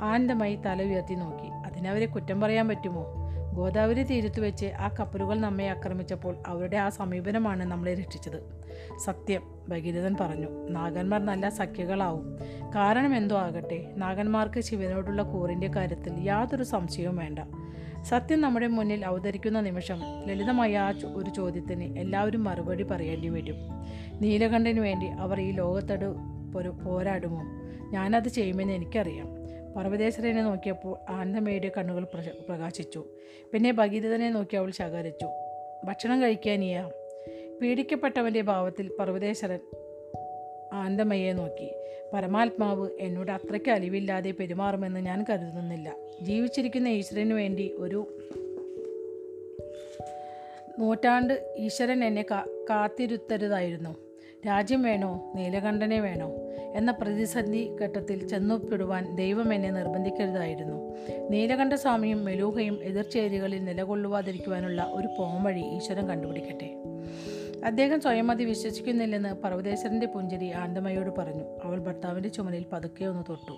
ആനന്ദമായി 0.00 0.56
തല 0.56 0.82
ഉയർത്തി 0.82 1.14
നോക്കി. 1.14 1.48
അതിനവരെ 1.48 2.06
കുറ്റം 2.06 2.40
പറയാൻ 2.40 2.68
പറ്റുമോ? 2.68 3.06
ഗോദാവരി 3.54 4.02
തീരത്ത് 4.02 4.40
വെച്ച് 4.40 4.66
ആ 4.66 4.90
കപ്പലുകൾ 5.00 5.40
നമ്മെ 5.40 5.66
ആക്രമിച്ചപ്പോൾ 5.66 6.36
അവരുടെ 6.46 6.76
ആ 6.76 6.88
സമീപനമാണ് 6.88 7.64
നമ്മളെ 7.64 7.94
രക്ഷിച്ചത്. 7.94 8.64
സത്യം 9.04 9.54
ഭഗീരഥൻ 9.68 10.16
പറഞ്ഞു. 10.20 10.68
നാഗന്മാർ 10.68 11.26
നല്ല 11.26 11.48
സഖ്യകളാവും. 11.48 12.38
കാരണം 12.74 13.16
എന്തോ 13.16 13.38
ആകട്ടെ. 13.38 13.92
നാഗന്മാർക്ക് 13.96 14.60
ശിവനോടുള്ള 14.60 15.22
കൂറിന്റെ 15.22 15.68
കാര്യത്തിൽ 15.68 16.12
യാതൊരു 16.18 16.64
സംശയവും 16.64 17.16
വേണ്ട. 17.16 17.38
സത്യം 18.08 18.40
നമ്മുടെ 18.40 18.66
മുന്നിൽ 18.66 19.06
അവതരിക്കുന്ന 19.06 19.60
നിമിഷം 19.60 20.00
ലളിതമായ 20.26 20.78
ആ 20.78 20.92
ഒരു 21.14 21.30
ചോദ്യത്തിന് 21.30 21.98
എല്ലാവരും 21.98 22.44
മറുപടി 22.44 22.82
പറയേണ്ടി 22.82 23.28
വരും. 23.28 23.56
നീലകണ്ഠന് 24.20 24.80
വേണ്ടി 24.80 25.06
അവർ 25.06 25.40
ഈ 25.40 25.50
ലോകത്തോട് 25.50 26.14
പൊരു 26.54 26.68
പോരാടുമോ? 26.68 27.40
ഞാനത് 27.90 28.28
ചെയ്യുമെന്ന് 28.28 28.72
എനിക്കറിയാം. 28.72 29.26
പർവതേശ്വരനെ 29.76 30.42
നോക്കിയപ്പോൾ 30.42 31.10
ആനന്ദമേയുടെ 31.10 31.72
കണ്ണുകൾ 31.78 32.04
പ്രകാശിച്ചു. 32.48 33.04
പിന്നെ 33.52 33.72
ഭഗീരഥനെ 33.72 34.30
നോക്കി 34.30 34.56
അവൾ 34.56 34.70
ശകാരിച്ചു. 34.70 35.26
ഭക്ഷണം 35.84 36.22
കഴിക്കാനിയാ 36.22 36.90
പീഡിക്കപ്പെട്ടവന്റെ 37.62 38.40
ഭാവത്തിൽ 38.40 38.90
പർവതേശ്വരൻ 39.00 39.60
ആനന്ദമയെ 40.72 41.32
നോക്കി. 41.32 41.74
പരമാത്മാവ് 42.14 42.88
എന്നോട് 43.00 43.30
അത്രയ്ക്ക് 43.30 43.70
അലിവില്ലാതെ 43.70 44.30
പെരുമാറുമെന്ന് 44.30 45.00
ഞാൻ 45.00 45.24
കരുതുന്നില്ല. 45.30 45.94
ജീവിച്ചിരിക്കുന്ന 46.22 46.88
ഈശ്വരന് 46.88 47.32
വേണ്ടി 47.32 47.72
ഒരു 47.78 48.06
നൂറ്റാണ്ട് 50.78 51.54
ഈശ്വരൻ 51.58 52.04
എന്നെ 52.04 52.22
കാത്തിരുത്തരുതായിരുന്നു. 52.70 53.96
രാജ്യം 54.46 54.82
വേണോ? 54.82 55.32
നീലകണ്ഠനെ 55.34 56.00
വേണോ? 56.00 56.32
എന്ന 56.74 56.90
പ്രതിസന്ധി 56.90 57.76
ഘട്ടത്തിൽ 57.80 58.28
ചെന്നുപ്പെടുവാൻ 58.28 59.16
ദൈവം 59.16 59.54
എന്നെ 59.54 59.70
നിർബന്ധിക്കരുതായിരുന്നു. 59.70 60.96
നീലകണ്ഠസ്വാമിയും 61.30 62.24
മെലൂഹയും 62.24 62.78
എതിർചേരികളിൽ 62.82 63.64
നിലകൊള്ളുവാതിരിക്കുവാനുള്ള 63.64 64.90
ഒരു 64.94 65.08
പോംവഴി 65.18 65.60
ഈശ്വരൻ 65.60 66.08
കണ്ടുപിടിക്കട്ടെ. 66.08 66.74
അദ്ദേഹം 67.64 68.00
സ്വയം 68.00 68.30
അത് 68.30 68.42
വിശ്വസിക്കുന്നില്ലെന്ന് 68.42 69.34
പർവതേശ്വരന്റെ 69.34 70.06
പുഞ്ചിരി 70.06 70.50
ആനന്ദമയോട് 70.50 71.10
പറഞ്ഞു. 71.18 71.44
അവൾ 71.64 71.78
ഭർത്താവിന്റെ 71.78 72.28
ചുമലിൽ 72.28 72.64
പതുക്കെ 72.72 73.04
ഒന്ന് 73.04 73.24
തൊട്ടു. 73.28 73.56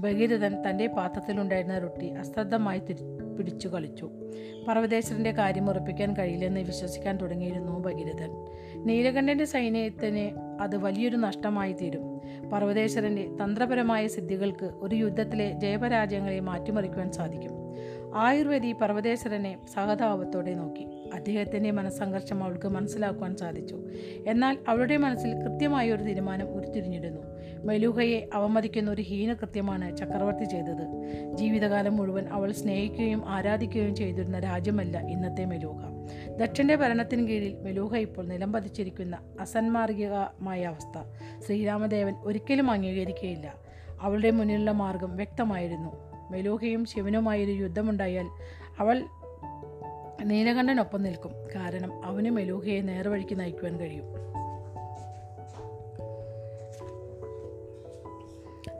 ഭഗീരഥൻ 0.00 0.70
തന്റെ 0.70 0.86
പാത്രത്തിലുണ്ടായിരുന്ന 0.86 1.78
റൊട്ടി 1.78 2.08
അശ്രദ്ധമായി 2.08 2.78
തിരി 2.78 3.02
പിടിച്ചു 3.36 3.68
കളിച്ചു. 3.68 4.10
പർവതേശ്വരന്റെ 4.68 5.32
കാര്യം 5.32 5.70
ഉറപ്പിക്കാൻ 5.70 6.16
കഴിയില്ലെന്ന് 6.16 6.60
വിശ്വസിക്കാൻ 6.60 7.16
തുടങ്ങിയിരുന്നു 7.16 7.78
ഭഗീരഥൻ. 7.78 8.46
നീലകണ്ഠന്റെ 8.76 9.44
സൈന്യത്തിന് 9.44 10.38
അത് 10.62 10.76
വലിയൊരു 10.76 11.16
നഷ്ടമായി 11.16 11.72
തീരും. 11.72 12.20
പർവതേശ്വരന്റെ 12.48 13.28
തന്ത്രപരമായ 13.44 14.06
സിദ്ധികൾക്ക് 14.06 14.64
ഒരു 14.64 14.96
യുദ്ധത്തിലെ 14.96 15.50
ജയപരാജയങ്ങളെ 15.50 16.40
മാറ്റിമറിക്കുവാൻ 16.40 17.12
സാധിക്കും. 17.12 17.52
ആയുർവേദി 18.14 18.72
പർവതേശ്വരനെ 18.72 19.58
സഹതാപത്തോടെ 19.74 20.54
നോക്കി. 20.54 20.86
അദ്ദേഹത്തിന്റെ 21.14 21.70
മനസ്സംഘർഷം 21.70 22.44
അവൾക്ക് 22.44 22.68
മനസ്സിലാക്കുവാൻ 22.68 23.36
സാധിച്ചു. 23.36 23.84
എന്നാൽ 24.26 24.58
അവളുടെ 24.68 24.96
മനസ്സിൽ 24.96 25.34
കൃത്യമായ 25.34 25.92
ഒരു 25.92 26.02
തീരുമാനം 26.02 26.48
ഉരുത്തിരിഞ്ഞിരുന്നു. 26.48 27.22
മെലൂഹയെ 27.64 28.28
അവമതിക്കുന്ന 28.34 28.90
ഒരു 28.90 29.02
ഹീനകൃത്യമാണ് 29.02 29.96
ചക്രവർത്തി 29.96 30.44
ചെയ്തത്. 30.44 30.86
ജീവിതകാലം 31.34 31.96
മുഴുവൻ 31.96 32.26
അവൾ 32.26 32.52
സ്നേഹിക്കുകയും 32.52 33.22
ആരാധിക്കുകയും 33.26 33.96
ചെയ്തിരുന്ന 33.96 34.38
രാജ്യമല്ല 34.38 34.98
ഇന്നത്തെ 34.98 35.44
മെലൂഹ. 35.44 35.80
ദക്ഷന്റെ 36.36 36.76
ഭരണത്തിന് 36.76 37.28
കീഴിൽ 37.28 37.56
മെലൂഹ 37.62 37.96
ഇപ്പോൾ 37.96 38.26
നിലംപതിച്ചിരിക്കുന്ന 38.26 39.18
അസന്മാർഗികമായ 39.40 40.62
അവസ്ഥ 40.62 41.02
ശ്രീരാമദേവൻ 41.46 42.14
ഒരിക്കലും 42.22 42.70
അംഗീകരിക്കുകയില്ല. 42.70 43.54
അവളുടെ 44.00 44.30
മുന്നിലുള്ള 44.30 44.70
മാർഗം 44.70 45.16
വ്യക്തമായിരുന്നു. 45.16 46.14
മെലൂഹയും 46.30 46.84
ശിവനുമായൊരു 46.84 47.50
യുദ്ധമുണ്ടായാൽ 47.50 48.26
അവൾ 48.78 49.04
നീലകണ്ഠനൊപ്പം 50.22 51.02
നിൽക്കും. 51.02 51.32
കാരണം 51.54 52.04
അവന് 52.04 52.30
മെലൂഹയെ 52.30 52.80
നേർവഴിക്ക് 52.80 53.40
നയിക്കുവാൻ 53.40 53.80
കഴിയും. 53.80 54.04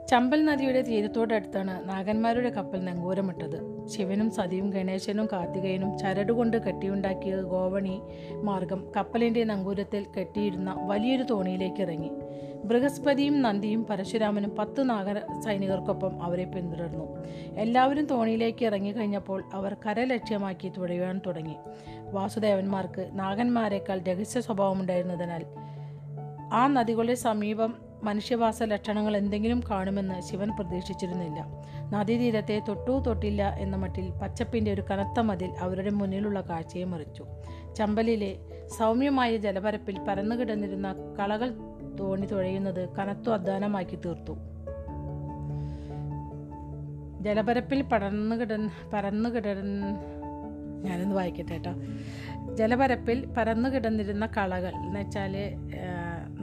ചമ്പൽ 0.07 0.45
നദിയുടെ 0.45 0.81
തീരത്തോടടുത്താണ് 0.81 1.89
നാഗന്മാരുടെ 1.89 2.49
കപ്പൽ 2.49 2.85
നങ്കൂരമിട്ടത്. 2.85 3.74
ശിവനും 3.87 4.31
സതിയും 4.31 4.69
ഗണേശനും 4.69 5.25
കാർത്തികേയനും 5.33 5.97
ചരടുകൊണ്ട് 5.97 6.57
കെട്ടിയുണ്ടാക്കിയ 6.57 7.35
ഗോവണി 7.35 8.01
മാർഗം 8.41 8.91
കപ്പലിന്റെ 8.97 9.43
നങ്കൂരത്തിൽ 9.43 10.05
കെട്ടിയിരുന്ന 10.19 10.75
വലിയൊരു 10.87 11.23
തോണിയിലേക്ക് 11.23 11.81
ഇറങ്ങി. 11.81 12.11
ബൃഹസ്പതിയും 12.63 13.41
നന്ദിയും 13.41 13.85
പരശുരാമനും 13.85 14.55
പത്ത് 14.55 14.89
നാഗ 14.89 15.39
സൈനികർക്കൊപ്പം 15.41 16.23
അവരെ 16.23 16.45
പിന്തുടർന്നു. 16.45 17.17
എല്ലാവരും 17.57 18.05
തോണിയിലേക്ക് 18.05 18.65
ഇറങ്ങിക്കഴിഞ്ഞപ്പോൾ 18.65 19.43
അവർ 19.53 19.77
കര 19.85 20.03
ലക്ഷ്യമാക്കി 20.03 20.67
തുഴയാൻ 20.67 21.21
തുടങ്ങി. 21.25 21.55
വാസുദേവന്മാർക്ക് 22.11 23.09
നാഗന്മാരെക്കാൾ 23.13 23.99
രഹസ്യ 23.99 24.41
സ്വഭാവമുണ്ടായിരുന്നതിനാൽ 24.41 25.45
ആ 26.53 26.67
നദികളുടെ 26.67 27.15
സമീപം 27.15 27.84
മനുഷ്യവാസ 28.05 28.63
ലക്ഷണങ്ങൾ 28.63 29.13
എന്തെങ്കിലും 29.17 29.59
കാണുമെന്ന് 29.71 30.17
ശിവൻ 30.21 30.49
പ്രതീക്ഷിച്ചിരുന്നില്ല. 30.55 31.39
നദീതീരത്തെ 31.93 32.57
തൊട്ടു 32.67 33.03
തൊട്ടില്ല 33.07 33.43
എന്ന 33.59 33.75
മട്ടിൽ 33.75 34.07
പച്ചപ്പിന്റെ 34.21 34.73
ഒരു 34.73 34.83
കനത്ത 34.91 35.19
മതിൽ 35.19 35.51
അവരുടെ 35.59 35.89
മുന്നിലുള്ള 35.89 36.41
കാഴ്ചയെ 36.41 36.83
മറിച്ചു. 36.83 37.25
ചമ്പലിലെ 37.77 38.31
സൗമ്യമായ 38.79 39.37
ജലപരപ്പിൽ 39.37 39.99
പരന്നു 40.07 40.35
കിടന്നിരുന്ന 40.35 40.89
കളകൾ 41.19 41.49
തോണി 41.99 42.25
തുഴയുന്നത് 42.25 42.89
കനത്തു 42.97 43.29
അധ്വാനമാക്കി 43.31 43.95
തീർത്തു. 43.95 44.35
ജലപരപ്പിൽ 47.21 47.79
പടർന്നു 47.81 48.35
കിട 48.35 48.53
പരന്നു 48.93 49.29
ഞാനൊന്ന് 50.85 51.15
വായിക്കട്ടെ 51.15 51.53
കേട്ടോ 51.53 51.71
ജലപരപ്പിൽ 52.55 53.19
പരന്നു 53.37 53.69
കിടന്നിരുന്ന 53.69 54.25
കളകൾ 54.25 54.73
എന്ന് 54.75 54.99
വെച്ചാൽ 54.99 55.33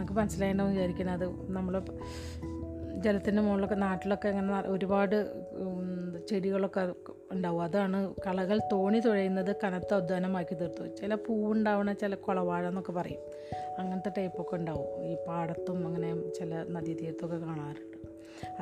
നമുക്ക് 0.03 0.19
മനസ്സിലായിട്ടുണ്ടാവും 0.19 0.73
വിചാരിക്കുന്നത് 0.73 1.53
നമ്മൾ 1.53 1.83
ജലത്തിന്റെ 2.99 3.43
മുകളിലൊക്കെ 3.43 3.75
നാട്ടിലൊക്കെ 3.75 4.29
ഇങ്ങനെ 4.29 4.69
ഒരുപാട് 4.69 5.33
ചെടികളൊക്കെ 6.31 6.93
ഉണ്ടാവും. 7.33 7.63
അതാണ് 7.63 8.15
കളകൾ 8.27 8.61
തോണി 8.73 8.99
തുഴയുന്നത് 8.99 9.57
കനത്ത 9.65 9.95
അധ്വാനമാക്കി 9.95 10.55
തീർത്തു 10.55 10.97
ചില 10.97 11.15
പൂവുണ്ടാവണ 11.15 11.93
ചില 11.93 12.15
കുളവാഴ 12.15 12.69
എന്നൊക്കെ 12.69 12.93
പറയും. 12.93 13.21
അങ്ങനത്തെ 13.79 14.13
ടൈപ്പൊക്കെ 14.19 14.55
ഉണ്ടാവും. 14.55 15.05
ഈ 15.05 15.17
പാടത്തും 15.29 15.87
അങ്ങനെ 15.87 16.33
ചില 16.33 16.65
നദീതീരത്തൊക്കെ 16.69 17.37
കാണാറുണ്ട്. 17.37 17.99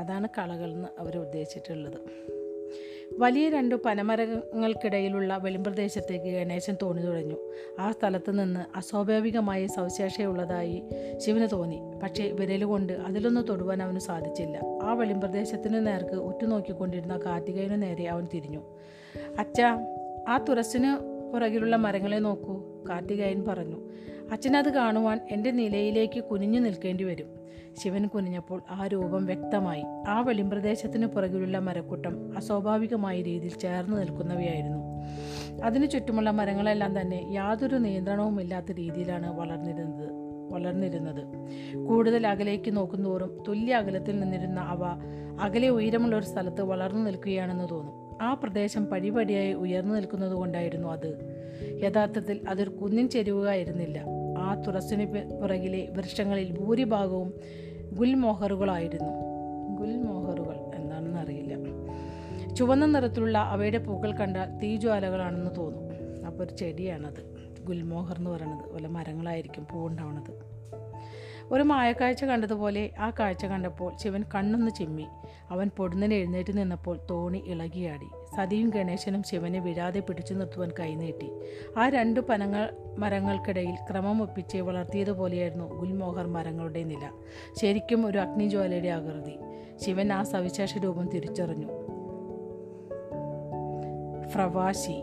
അതാണ് 0.01 0.29
കളകൾ 0.39 0.73
എന്ന് 0.73 0.89
അവർ 1.01 1.19
ഉദ്ദേശിച്ചിട്ടുള്ളത്. 1.19 2.31
വലിയ 3.19 3.49
രണ്ടു 3.49 3.75
പനമരങ്ങൾക്കിടയിലുള്ള 3.75 5.37
വെളിമ്പ്രദേശത്തേക്ക് 5.37 6.25
ഗണേശൻ 6.25 6.77
തോണി 6.83 7.03
തുഴഞ്ഞു. 7.03 7.37
ആ 7.79 7.91
സ്ഥലത്ത് 7.91 8.39
നിന്ന് 8.39 8.77
അസ്വാഭാവികമായ 8.77 9.67
സവിശേഷയുള്ളതായി 9.67 10.83
ശിവന് 11.17 11.49
തോന്നി. 11.53 11.81
പക്ഷേ 12.03 12.31
വിരലുകൊണ്ട് 12.31 12.93
അതിലൊന്ന് 12.93 13.49
തൊടുവാൻ 13.49 13.83
അവന് 13.83 13.99
സാധിച്ചില്ല. 13.99 14.61
ആ 14.83 14.93
വെളിമ്പ്രദേശത്തിന് 14.93 15.87
നേർക്ക് 15.87 16.15
ഉറ്റുനോക്കിക്കൊണ്ടിരുന്ന 16.15 17.21
കാർത്തികേയനു 17.27 17.77
നേരെ 17.77 18.05
അവൻ 18.05 18.27
തിരിഞ്ഞു. 18.35 18.61
അച്ഛ 19.39 19.61
ആ 20.29 20.45
തുറസിന് 20.49 20.97
പുറകിലുള്ള 21.33 21.77
മരങ്ങളെ 21.77 22.17
നോക്കൂ 22.17 22.85
കാർത്തികേയൻ 22.89 23.45
പറഞ്ഞു. 23.45 23.91
അച്ഛനത് 24.33 24.73
കാണുവാൻ 24.73 25.21
എന്റെ 25.31 25.51
നിലയിലേക്ക് 25.51 26.25
കുനിഞ്ഞു 26.25 26.61
നിൽക്കേണ്ടി 26.61 27.05
വരും. 27.05 27.40
ശിവൻ 27.81 28.07
കുനിഞ്ഞപ്പോൾ 28.07 28.63
ആ 28.71 28.87
രൂപം 28.87 29.27
വ്യക്തമായി. 29.27 29.83
ആ 30.09 30.21
വെളിമ്പ്രദേശത്തിന് 30.21 31.07
പുറകിലുള്ള 31.07 31.59
മരക്കൂട്ടം 31.59 32.37
അസ്വാഭാവികമായ 32.37 33.23
രീതിയിൽ 33.23 33.59
ചേർന്ന് 33.59 34.01
നിൽക്കുന്നവയായിരുന്നു. 34.01 34.79
അതിനു 35.65 35.87
ചുറ്റുമുള്ള 35.87 36.31
മരങ്ങളെല്ലാം 36.31 37.01
തന്നെ 37.01 37.27
യാതൊരു 37.33 37.77
നിയന്ത്രണവുമില്ലാത്ത 37.77 38.73
രീതിയിലാണ് 38.73 39.41
വളർന്നിരുന്നത് 39.41 40.09
വളർന്നിരുന്നത്. 40.53 41.23
കൂടുതൽ 41.87 42.27
അകലേക്ക് 42.27 42.77
നോക്കുന്തോറും 42.77 43.45
തുല്യ 43.49 43.75
അകലത്തിൽ 43.75 44.21
നിന്നിരുന്ന 44.21 44.61
അവ 44.61 44.81
അകലെ 45.41 45.69
ഉയരമുള്ള 45.69 46.17
ഒരു 46.17 46.25
സ്ഥലത്ത് 46.25 46.63
വളർന്നു 46.63 47.03
നിൽക്കുകയാണെന്ന് 47.03 47.69
തോന്നും. 47.71 48.23
ആ 48.23 48.35
പ്രദേശം 48.35 48.87
പടിപടിയായി 48.87 49.53
ഉയർന്നു 49.53 49.95
നിൽക്കുന്നത് 49.95 50.33
കൊണ്ടായിരുന്നു 50.33 50.89
അത്. 50.89 51.19
യഥാർത്ഥത്തിൽ 51.83 52.41
അതൊരു 52.49 52.71
കുന്നിൻ 52.71 53.09
ചെരുവുകായിരുന്നില്ല. 53.09 54.05
ആ 54.39 54.55
തുറസിന് 54.55 55.07
പുറകിലെ 55.41 55.89
വൃക്ഷങ്ങളിൽ 55.93 56.59
ഭൂരിഭാഗവും 56.59 57.35
ഗുൽമോഹറുകളായിരുന്നു. 57.93 59.13
ഗുൽമോഹറുകൾ 59.77 60.57
എന്താണെന്ന് 60.75 61.21
അറിയില്ല. 61.21 61.51
ചുവന്ന 62.55 62.87
നിറത്തിലുള്ള 62.87 63.39
അവയുടെ 63.39 63.79
പൂക്കൾ 63.79 64.13
കണ്ടാൽ 64.13 64.59
തീജ്വാലകളാണെന്ന് 64.59 65.51
തോന്നും. 65.57 65.91
അപ്പോൾ 66.27 66.45
ഒരു 66.45 66.57
ചെടിയാണത്. 66.57 67.41
ഗുൽമോഹർ 67.61 68.19
എന്ന് 68.19 68.31
പറയുന്നത് 68.31 68.75
വല്ല 68.75 68.89
മരങ്ങളായിരിക്കും 68.89 69.67
പൂവുണ്ടാവുന്നത് 69.73 70.51
ഒരു 71.53 71.63
മായക്കാഴ്ച 71.63 72.25
കണ്ടതുപോലെ 72.25 72.91
ആ 72.99 73.11
കാഴ്ച 73.11 73.47
കണ്ടപ്പോൾ 73.47 73.97
ശിവൻ 73.97 74.25
കണ്ണൊന്ന് 74.35 74.71
ചിമ്മി. 74.71 75.07
അവൻ 75.51 75.71
പൊടുന്നനെ 75.77 76.17
എഴുന്നേറ്റ് 76.17 76.59
നിന്നപ്പോൾ 76.59 76.99
തോണി 77.11 77.43
ഇളകിയാടി. 77.47 78.07
സതിയും 78.37 78.69
ഗണേശനും 78.69 79.23
ശിവനെ 79.23 79.59
വിഴാതെ 79.59 80.01
പിടിച്ചു 80.01 80.35
നിർത്തുവാൻ 80.35 80.71
കൈനീട്ടി. 80.81 81.31
ആ 81.77 81.89
രണ്ടു 81.89 82.21
പനങ്ങൾ 82.21 82.71
മരങ്ങൾക്കിടയിൽ 82.99 83.75
ക്രമം 83.91 84.23
ഒപ്പിച്ച് 84.23 84.59
വളർത്തിയതുപോലെയായിരുന്നു 84.59 85.65
ഗുൽമോഹർ 85.65 86.27
മരങ്ങളുടെ 86.27 86.83
നില. 86.83 87.11
ശരിക്കും 87.61 88.07
ഒരു 88.07 88.19
അഗ്നിജ്വാലയുടെ 88.19 88.89
ആകൃതി. 88.89 89.39
ശിവൻ 89.85 90.13
ആ 90.13 90.23
സവിശേഷ 90.23 90.79
രൂപം 90.79 91.09
തിരിച്ചറിഞ്ഞു. 91.09 91.69
ഫ്രവാശി. 94.29 95.03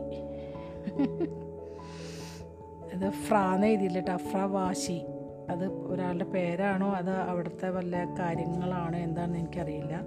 അത് 2.96 3.10
ഫ്രാന്ന് 3.10 3.68
എഴുതിയില്ല 3.68 4.18
ഫ്രവാശി. 4.18 5.02
അത് 5.50 5.68
ഒരാളുടെ 5.68 6.24
പേരാണോ? 6.24 6.92
അത് 6.92 7.12
അവിടുത്തെ 7.12 7.70
വല്ല 7.70 8.16
കാര്യങ്ങളാണോ? 8.20 9.00
എന്താണെന്ന് 9.00 9.40
എനിക്കറിയില്ല. 9.40 10.02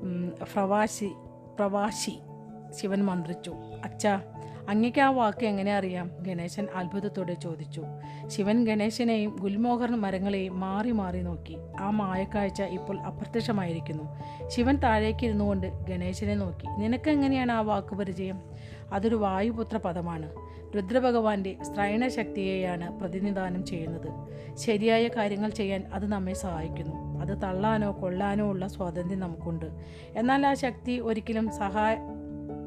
ഉം, 0.00 0.34
പ്രവാസി 1.56 2.18
ശിവൻ 2.80 3.04
മന്ത്രിച്ചു. 3.04 3.54
അച്ഛാ 3.84 4.20
അങ്ങക്ക് 4.68 5.00
ആ 5.00 5.10
വാക്ക് 5.10 5.46
എങ്ങനെ 5.46 5.76
അറിയാം? 5.76 6.10
ഗണേശൻ 6.20 6.66
അത്ഭുതത്തോടെ 6.74 7.34
ചോദിച്ചു. 7.34 7.82
ശിവൻ 8.26 8.64
ഗണേശനെയും 8.64 9.36
ഗുൽമോഹർ 9.40 9.90
മരങ്ങളെയും 9.90 10.60
മാറി 10.60 10.90
മാറി 10.90 11.20
നോക്കി. 11.20 11.56
ആ 11.80 11.90
മായക്കാഴ്ച 11.90 12.62
ഇപ്പോൾ 12.62 13.00
അപ്രത്യക്ഷമായിരിക്കുന്നു. 13.00 14.04
ശിവൻ 14.48 14.76
താഴേക്ക് 14.76 15.24
ഇരുന്നുകൊണ്ട് 15.24 15.66
ഗണേശനെ 15.84 16.34
നോക്കി. 16.34 16.66
നിനക്ക് 16.80 17.10
എങ്ങനെയാണ് 17.10 17.52
ആ 17.52 17.60
വാക്ക് 17.60 17.94
പരിചയം? 17.94 18.42
അതൊരു 18.92 19.14
വായുപുത്ര 19.14 19.76
പദമാണ് 19.76 20.32
രുദ്രഭഗവാന്റെ 20.76 21.56
സ്ത്രൈണശക്തിയെയാണ് 21.62 23.00
പ്രതിനിധാനം 23.00 23.64
ചെയ്യുന്നത്. 23.64 24.08
ശരിയായ 24.56 25.08
കാര്യങ്ങൾ 25.08 25.50
ചെയ്യാൻ 25.50 25.90
അത് 25.92 26.06
നമ്മെ 26.06 26.32
സഹായിക്കുന്നു. 26.32 27.20
അത് 27.20 27.42
തള്ളാനോ 27.42 27.98
കൊള്ളാനോ 28.02 28.50
ഉള്ള 28.50 28.68
സ്വാതന്ത്ര്യം 28.68 29.20
നമുക്കുണ്ട്. 29.20 29.66
എന്നാൽ 30.16 30.46
ആ 30.46 30.54
ശക്തി 30.54 30.98
ഒരിക്കലും 30.98 31.52
സഹായ 31.52 31.98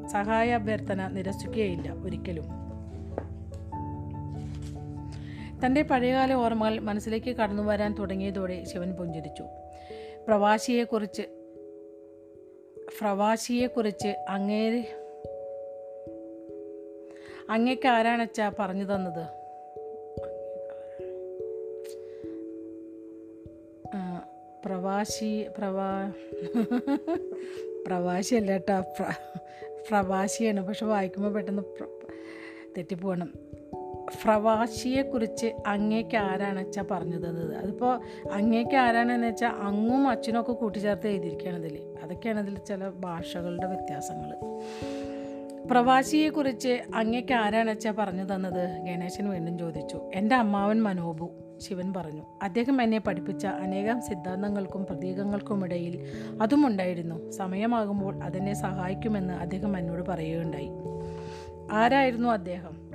സഹായ 0.06 0.50
അഭ്യർത്ഥന 0.50 1.08
നിരസിക്കുകയില്ല 1.08 1.92
ഒരിക്കലും. 1.92 2.44
തന്റെ 5.66 5.82
പഴയകാല 5.82 6.32
ഓർമ്മകൾ 6.32 6.80
മനസ്സിലേക്ക് 6.80 7.36
കടന്നു 7.36 7.62
വരാൻ 7.62 7.94
തുടങ്ങിയതോടെ 7.94 8.64
ശിവൻ 8.64 8.92
പുഞ്ചിരിച്ചു. 8.92 9.42
പ്രവാശിയെക്കുറിച്ച് 10.28 11.22
പ്രവാശിയെക്കുറിച്ച് 13.00 14.26
അങ്ങേര് 14.28 14.99
അങ്ങേക്ക് 17.50 17.88
ആരാണച്ചാ 17.88 18.52
പറഞ്ഞു 18.58 18.84
തന്നത്? 18.84 19.24
പ്രവാസി 24.64 25.46
പ്രവാ 25.58 26.12
പ്രവാസിയല്ല 27.86 28.52
കേട്ടോ 28.52 28.80
പ്ര 28.80 30.60
പക്ഷെ 30.68 30.86
വായിക്കുമ്പോൾ 30.86 31.32
പെട്ടെന്ന് 31.32 31.62
തെറ്റിപ്പോകണം 32.76 33.30
പ്രവാസിയെക്കുറിച്ച് 34.24 35.48
അങ്ങേക്ക് 35.66 36.16
ആരാണ് 36.16 36.58
അച്ഛാ 36.58 36.84
പറഞ്ഞു 36.90 37.16
തന്നത്? 37.16 37.56
അതിപ്പോൾ 37.56 38.00
അങ്ങേക്ക് 38.32 38.76
ആരാണെന്ന് 38.76 39.26
വെച്ചാൽ 39.26 39.48
അങ്ങും 39.48 40.08
അച്ഛനും 40.08 40.40
ഒക്കെ 40.40 40.52
കൂട്ടിച്ചേർത്ത് 40.52 41.08
എഴുതിയിരിക്കുകയാണ് 41.08 41.66
ഇതിൽ 41.66 41.76
അതൊക്കെയാണ് 42.02 42.40
ഇതിൽ 42.40 42.58
ചില 42.58 42.88
ഭാഷകളുടെ 42.88 43.66
വ്യത്യാസങ്ങൾ 43.66 44.30
പ്രവാസിയെക്കുറിച്ച് 45.70 46.82
അങ്ങേക്ക് 46.94 47.34
ആരാണച്ചാ 47.34 47.94
പറഞ്ഞു 47.98 48.34
തന്നത്? 48.34 48.82
ഗണേശൻ 48.82 49.28
വീണ്ടും 49.28 49.58
ചോദിച്ചു. 49.58 50.10
എന്റെ 50.14 50.34
അമ്മാവൻ 50.34 50.82
മനോബു 50.82 51.30
ശിവൻ 51.58 51.92
പറഞ്ഞു. 51.96 52.22
അദ്ദേഹം 52.42 52.82
എന്നെ 52.82 52.98
പഠിപ്പിച്ച 52.98 53.46
അനേകം 53.46 54.00
സിദ്ധാന്തങ്ങൾക്കും 54.00 54.86
പ്രതീകങ്ങൾക്കുമിടയിൽ 54.86 56.06
അതുമുണ്ടായിരുന്നു. 56.42 57.30
സമയമാകുമ്പോൾ 57.30 58.22
അതെന്നെ 58.22 58.54
സഹായിക്കുമെന്ന് 58.54 59.34
അദ്ദേഹം 59.34 59.78
എന്നോട് 59.78 60.06
പറയുകയുണ്ടായി. 60.08 60.70
ആരായിരുന്നു 61.72 62.28
അദ്ദേഹം? 62.28 62.90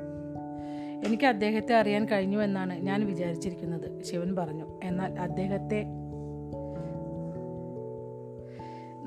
എനിക്ക് 1.08 1.26
അദ്ദേഹത്തെ 1.26 1.76
അറിയാൻ 1.76 2.06
കഴിഞ്ഞുവെന്നാണ് 2.06 2.74
ഞാൻ 2.74 3.06
വിചാരിച്ചിരിക്കുന്നത് 3.06 4.04
ശിവൻ 4.04 4.36
പറഞ്ഞു. 4.36 4.80
എന്നാൽ 4.84 5.20
അദ്ദേഹത്തെ 5.20 5.86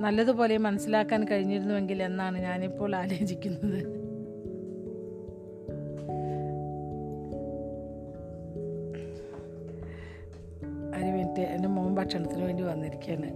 നല്ലതുപോലെ 0.03 0.57
മനസ്സിലാക്കാൻ 0.57 1.21
കഴിഞ്ഞിരുന്നുവെങ്കിൽ 1.25 2.03
എന്നാണ് 2.03 2.39
ഞാനിപ്പോൾ 2.39 2.91
ആലോചിക്കുന്നത്. 2.97 3.81
ഒരു 10.99 11.11
മിനിറ്റ് 11.17 11.43
എന്റെ 11.55 11.69
മോൻ 11.69 11.91
ഭക്ഷണത്തിന് 11.95 12.45
വേണ്ടി 12.45 12.63
വന്നിരിക്കുകയാണ്. 12.63 13.31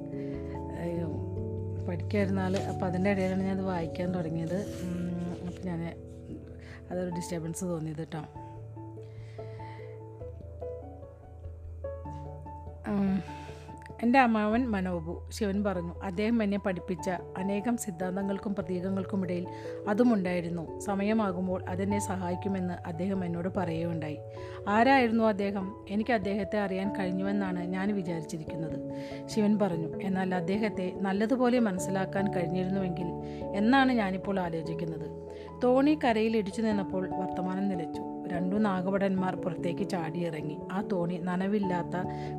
പഠിക്കായിരുന്നാൽ 1.88 2.44
ആൾ 2.44 2.56
അപ്പോൾ 2.70 2.86
അതിന്റെ 2.86 3.10
ഇടയിലാണ് 3.10 3.42
ഞാനത് 3.42 3.64
വായിക്കാൻ 3.64 4.08
തുടങ്ങിയത്. 4.14 4.58
അപ്പോൾ 5.46 5.66
ഞാൻ 5.66 5.82
അതൊരു 6.90 7.10
ഡിസ്റ്റർബൻസ് 7.14 7.64
തോന്നിയത് 7.64 7.98
കേട്ടോ 7.98 8.22
um, 12.92 13.41
എന്റെ 14.02 14.18
അമ്മാവൻ 14.18 14.68
മനോബു 14.68 15.26
ശിവൻ 15.30 15.64
പറഞ്ഞു 15.64 16.00
അദ്ദേഹം 16.02 16.42
എന്നെ 16.42 16.58
പഠിപ്പിച്ച 16.58 17.10
അനേകം 17.10 17.76
സിദ്ധാന്തങ്ങൾക്കും 17.76 18.54
പ്രതീകങ്ങൾക്കുമിടയിൽ 18.54 19.46
അതുമുണ്ടായിരുന്നു. 19.88 20.78
സമയമാകുമ്പോൾ 20.78 21.64
അതെന്നെ 21.68 21.98
സഹായിക്കുമെന്ന് 21.98 22.74
അദ്ദേഹം 22.88 23.24
എന്നോട് 23.24 23.48
പറയുകയുണ്ടായി. 23.56 24.18
ആരായിരുന്നു 24.68 25.24
അദ്ദേഹം? 25.24 25.84
എനിക്ക് 25.90 26.12
അദ്ദേഹത്തെ 26.12 26.58
അറിയാൻ 26.58 26.96
കഴിഞ്ഞുവെന്നാണ് 26.96 27.66
ഞാൻ 27.66 27.94
വിചാരിച്ചിരിക്കുന്നത് 27.94 28.92
ശിവൻ 29.28 29.58
പറഞ്ഞു. 29.58 30.02
എന്നാൽ 30.02 30.34
അദ്ദേഹത്തെ 30.34 30.92
നല്ലതുപോലെ 30.96 31.58
മനസ്സിലാക്കാൻ 31.58 32.34
കഴിഞ്ഞിരുന്നുവെങ്കിൽ 32.34 33.06
എന്നാണ് 33.56 33.92
ഞാനിപ്പോൾ 33.92 34.40
ആലോചിക്കുന്നത്. 34.40 35.30
തോണി 35.64 35.98
കരയിൽ 36.04 36.36
ഇടിച്ചു 36.36 36.62
നിന്നപ്പോൾ 36.62 37.08
വർത്തമാനം 37.10 37.68
നിലച്ചു. 37.68 38.11
രണ്ടു 38.32 38.56
നാഗഭടന്മാർ 38.56 39.36
പുറത്തേക്ക് 39.36 39.88
ചാടിയിറങ്ങി. 39.88 40.58
ആ 40.72 40.80
തോണി 40.92 41.18
നനവില്ലാത്ത 41.22 41.96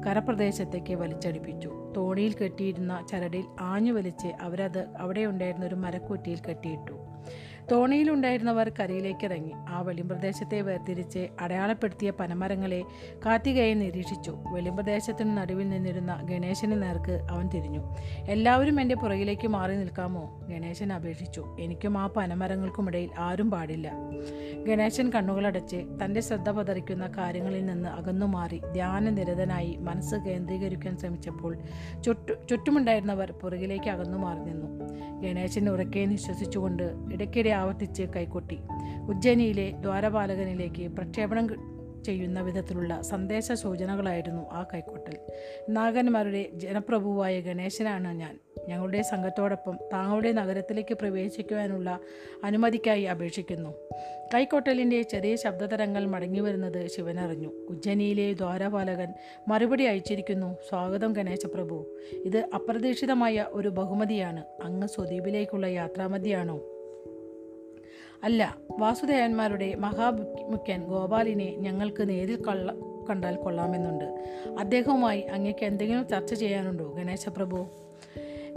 കരപ്രദേശത്തേക്ക് 0.07 0.93
വലിച്ചടിപ്പിച്ചു. 0.93 1.93
തോണിയിൽ 1.97 2.33
കെട്ടിയിരുന്ന 2.33 3.05
ചരടിൽ 3.11 3.43
ആഞ്ഞു 3.61 3.93
വലിച്ച് 3.93 4.27
അവരത് 4.41 4.85
അവിടെ 4.99 5.25
ഉണ്ടായിരുന്ന 5.25 5.65
ഒരു 5.65 5.75
മരക്കുറ്റിയിൽ 5.75 6.39
കെട്ടിയിട്ടു. 6.49 7.02
തോണിയിലുണ്ടായിരുന്നവർ 7.71 8.71
കരയിലേക്ക് 8.79 9.25
ഇറങ്ങി 9.25 9.51
ആ 9.69 9.81
വെളിമ്പ്രദേശത്തെ 9.81 10.61
വേർതിരിച്ച് 10.61 11.27
അടയാളപ്പെടുത്തിയ 11.41 12.09
പനമരങ്ങളെ 12.09 12.83
കാത്തികയെ 13.25 13.73
നിരീക്ഷിച്ചു. 13.73 14.37
വെളിമ്പ്രദേശത്തിന് 14.51 15.37
നടുവിൽ 15.37 15.69
നിന്നിരുന്ന 15.69 16.21
ഗണേശന് 16.23 16.83
നേർക്ക് 16.83 17.27
അവൻ 17.31 17.47
തിരിഞ്ഞു. 17.47 17.95
എല്ലാവരും 18.29 18.81
എന്റെ 18.81 18.95
പുറകിലേക്ക് 18.95 19.47
മാറി 19.47 19.75
നിൽക്കാമോ? 19.75 20.39
ഗണേശൻ 20.49 20.93
അപേക്ഷിച്ചു. 20.93 21.57
എനിക്കും 21.59 21.97
ആ 21.97 22.07
പനമരങ്ങൾക്കുമിടയിൽ 22.07 23.09
ആരും 23.19 23.51
പാടില്ല. 23.51 23.91
ഗണേശൻ 24.67 25.09
കണ്ണുകളടച്ച് 25.09 25.85
തന്റെ 26.05 26.21
ശ്രദ്ധ 26.21 26.49
പതറിക്കുന്ന 26.49 27.11
കാര്യങ്ങളിൽ 27.17 27.65
നിന്ന് 27.65 27.89
അകന്നു 27.89 28.25
മാറി 28.25 28.61
ധ്യാനനിരതനായി 28.73 29.77
മനസ്സ് 29.79 30.15
കേന്ദ്രീകരിക്കാൻ 30.15 30.97
ശ്രമിച്ചപ്പോൾ 30.97 31.57
ചുറ്റു 32.05 32.33
ചുറ്റുമുണ്ടായിരുന്നവർ 32.49 33.31
പുറകിലേക്ക് 33.31 33.89
അകന്നു 33.89 34.17
മാറി 34.17 34.39
നിന്നു. 34.39 34.83
ഗണേശൻ 35.21 35.69
ഉറക്കെ 35.69 36.05
നിശ്വസിച്ചുകൊണ്ട് 36.05 36.93
ഇടയ്ക്കിടെ 37.13 37.52
ആവർത്തിച്ച് 37.53 38.03
കൈകൊട്ടി. 38.15 38.59
ഉജ്ജയിനിയിലെ 39.09 39.71
ദ്വാരപാലകനിലേക്ക് 39.71 40.87
പ്രക്ഷേപണം 40.87 41.73
ചെയ്യുന്ന 42.03 42.41
വിധത്തിലുള്ള 42.41 43.01
സന്ദേശ 43.01 43.51
സൂചനകളായിരുന്നു 43.51 44.49
ആ 44.51 44.65
കൈക്കൊട്ടൽ. 44.73 45.17
നാഗന്മാരുടെ 45.69 46.49
ജനപ്രഭുവായ 46.53 47.39
ഗണേശനാണ് 47.39 48.17
ഞാൻ. 48.17 48.39
ഞങ്ങളുടെ 48.67 49.01
സംഘത്തോടൊപ്പം 49.01 49.79
താങ്കളുടെ 49.93 50.31
നഗരത്തിലേക്ക് 50.31 50.93
പ്രവേശിക്കുവാനുള്ള 50.93 51.99
അനുമതിക്കായി 52.43 53.03
അപേക്ഷിക്കുന്നു. 53.03 53.69
കൈക്കൊട്ടലിന്റെ 54.33 55.01
ചെറിയ 55.01 55.35
ശബ്ദതരങ്ങൾ 55.35 56.05
മടങ്ങി 56.05 56.39
വരുന്നത് 56.39 56.87
ശിവനറിഞ്ഞു. 56.87 57.47
ഉജ്ജനിയിലെ 57.69 58.33
ദ്വാരപാലകൻ 58.33 59.13
മറുപടി 59.47 59.83
അയച്ചിരിക്കുന്നു 59.83 60.57
സ്വാഗതം 60.69 61.13
ഗണേശപ്രഭു. 61.13 61.97
ഇത് 62.25 62.49
അപ്രതീക്ഷിതമായ 62.53 63.45
ഒരു 63.49 63.69
ബഹുമതിയാണ്. 63.69 64.43
അങ്ങ് 64.63 64.87
സ്വദ്വീപിലേക്കുള്ള 64.87 65.67
യാത്രാമതിയാണോ? 65.67 66.61
അല്ല 68.23 68.57
വാസുദേവന്മാരുടെ 68.79 69.75
മഹാമുഖ്യൻ 69.75 70.83
ഗോപാലിനെ 70.83 71.55
ഞങ്ങൾക്ക് 71.57 72.09
നേരിൽ 72.09 72.43
കള്ള 72.45 72.73
കണ്ടാൽ 73.09 73.35
കൊള്ളാമെന്നുണ്ട്. 73.35 74.25
അദ്ദേഹവുമായി 74.59 75.21
അങ്ങേക്ക് 75.21 75.65
എന്തെങ്കിലും 75.65 76.07
ചർച്ച 76.07 76.33
ചെയ്യാനുണ്ടോ 76.33 76.93
ഗണേശപ്രഭു 76.97 77.67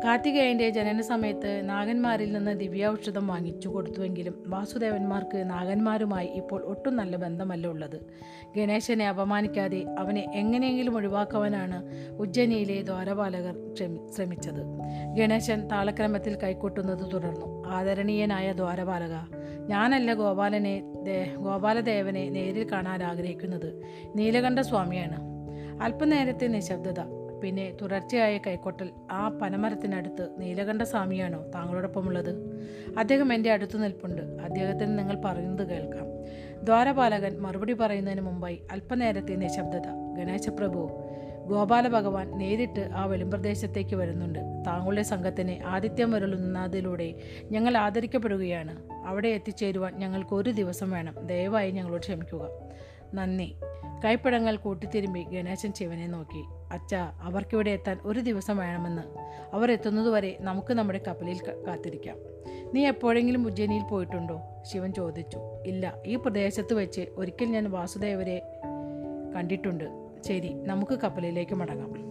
കാർത്തികേയന്റെ 0.05 0.71
ജനന 0.71 1.01
സമയത്ത് 1.01 1.69
നാഗന്മാരിൽ 1.69 2.33
നിന്ന് 2.33 2.61
ദിവ്യൌഷധം 2.61 3.27
വാങ്ങിച്ചു 3.27 3.69
കൊടുത്തുവെങ്കിലും 3.69 4.45
വാസുദേവന്മാർക്ക് 4.47 5.51
നാഗന്മാരുമായി 5.51 6.27
ഇപ്പോൾ 6.27 6.63
ഒട്ടും 6.63 6.97
നല്ല 6.97 7.17
ബന്ധമല്ല 7.17 7.67
ഉള്ളത്. 7.67 8.01
ഗണേശനെ 8.57 9.09
അപമാനിക്കാതെ 9.09 9.85
അവനെ 9.99 10.27
എങ്ങനെയെങ്കിലും 10.35 10.97
ഒഴിവാക്കുവാനാണ് 10.97 11.83
ഉജ്ജയിനിയിലെ 12.17 12.83
ദ്വാരപാലകർ 12.83 13.75
ശ്രമി- 13.79 14.13
ശ്രമിച്ചത്. 14.13 14.63
ഗണേശൻ 15.17 15.69
താളക്രമത്തിൽ 15.69 16.35
കൈക്കൊട്ടുന്നത് 16.35 17.13
തുടർന്നു. 17.13 17.69
ആദരണീയനായ 17.69 18.53
ദ്വാരപാലക 18.53 19.46
ഞാനല്ല 19.67 20.15
ഗോപാലനെ 20.15 20.83
ഗോപാലദേവനെ 21.37 22.29
നേരിൽ 22.29 22.71
കാണാൻ 22.73 23.03
ആഗ്രഹിക്കുന്നത്. 23.03 23.83
നീലകണ്ഠ 24.15 24.61
സ്വാമിയാണ്. 24.61 25.17
അല്പനേരത്തെ 25.83 26.47
നിശബ്ദത 26.47 27.01
പിന്നെ 27.43 27.77
തുടർച്ചയായ 27.83 28.39
കൈക്കൊട്ടൽ 28.39 28.91
ആ 29.11 29.29
പനമരത്തിനടുത്ത് 29.29 30.29
നീലകണ്ഠ 30.39 30.83
സ്വാമിയാണോ 30.83 31.45
താങ്കളോടൊപ്പമുള്ളത്? 31.55 32.31
അദ്ദേഹം 32.99 33.35
എന്റെ 33.35 33.51
അടുത്ത് 33.51 33.83
നിൽപ്പുണ്ട്. 33.85 34.23
അദ്ദേഹത്തിന് 34.23 34.99
നിങ്ങൾ 34.99 35.23
പറയുന്നത് 35.25 35.69
കേൾക്കാം. 35.69 36.07
ദ്വാരപാലകൻ 36.65 37.39
മറുപടി 37.39 37.73
പറയുന്നതിന് 37.73 38.21
മുമ്പായി 38.21 38.63
അല്പനേരത്തെ 38.73 39.35
നിശബ്ദത. 39.35 40.17
ഗണേശപ്രഭു 40.19 40.91
ഗോപാല 41.47 41.89
ഭഗവാൻ 41.89 42.39
നേരിട്ട് 42.39 42.89
ആ 42.95 43.05
വെളിമ്പ്രദേശത്തേക്ക് 43.05 43.97
വരുന്നുണ്ട്. 43.97 44.39
താങ്കളുടെ 44.39 45.03
സംഘത്തിന് 45.03 45.65
ആതിഥ്യം 45.67 46.11
വരുന്നതിലൂടെ 46.11 47.15
ഞങ്ങൾ 47.51 47.77
ആദരിക്കപ്പെടുകയാണ്. 47.77 48.83
അവിടെ 49.07 49.29
എത്തിച്ചേരുവാൻ 49.29 49.95
ഞങ്ങൾക്ക് 49.97 50.35
ഒരു 50.35 50.51
ദിവസം 50.51 50.91
വേണം. 50.91 51.27
ദയവായി 51.27 51.71
ഞങ്ങളോട് 51.71 52.01
ക്ഷമിക്കുക. 52.01 52.49
നന്ദി. 53.15 53.57
കൈപ്പടങ്ങൾ 54.05 54.57
കൂട്ടിത്തിരുമ്പി 54.57 55.23
ഗണേശൻ 55.23 55.73
ശിവനെ 55.73 56.07
നോക്കി. 56.07 56.45
അച്ഛ 56.73 56.95
അവർക്കിവിടെ 56.95 57.71
എത്താൻ 57.71 57.99
ഒരു 58.03 58.21
ദിവസം 58.21 58.57
വേണമെന്ന്. 58.57 59.03
അവർ 59.55 59.73
എത്തുന്നതുവരെ 59.73 60.37
നമുക്ക് 60.41 60.75
നമ്മുടെ 60.75 61.01
കപ്പലിൽ 61.09 61.39
കാത്തിരിക്കാം. 61.69 62.17
നീ 62.75 62.87
എപ്പോഴെങ്കിലും 62.87 63.47
ഉജ്ജയിനിയിൽ 63.47 63.83
പോയിട്ടുണ്ടോ? 63.83 64.41
ശിവൻ 64.73 64.93
ചോദിച്ചു. 64.93 65.39
ഇല്ല 65.67 65.95
ഈ 66.07 66.17
പ്രദേശത്ത് 66.17 66.75
വെച്ച് 66.75 67.07
ഒരിക്കൽ 67.17 67.45
ഞാൻ 67.45 67.71
വാസുദേവരെ 67.71 68.43
കണ്ടിട്ടുണ്ട്. 69.37 70.06
ശരി 70.23 70.55
നമുക്ക് 70.55 70.99
കപ്പലിലേക്ക് 70.99 71.55
മടങ്ങാം. 71.55 72.07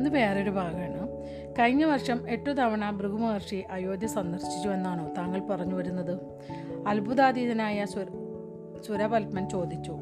ഇത് 0.00 0.08
വേറൊരു 0.08 0.50
ഭാഗമാണ്. 0.50 1.00
കഴിഞ്ഞ 1.58 1.84
വർഷം 1.84 2.30
എട്ടു 2.30 2.50
തവണ 2.50 2.90
ഭൃഗുമഹർഷി 2.90 3.64
അയോധ്യ 3.70 4.06
സന്ദർശിച്ചു 4.06 4.68
എന്നാണോ 4.68 5.10
താങ്കൾ 5.18 5.40
പറഞ്ഞു 5.40 5.74
വരുന്നത്? 5.74 6.18
അത്ഭുതാതീതനായ 6.86 7.86
സുരപത്മൻ 8.86 9.48
ചോദിച്ചു. 9.48 9.96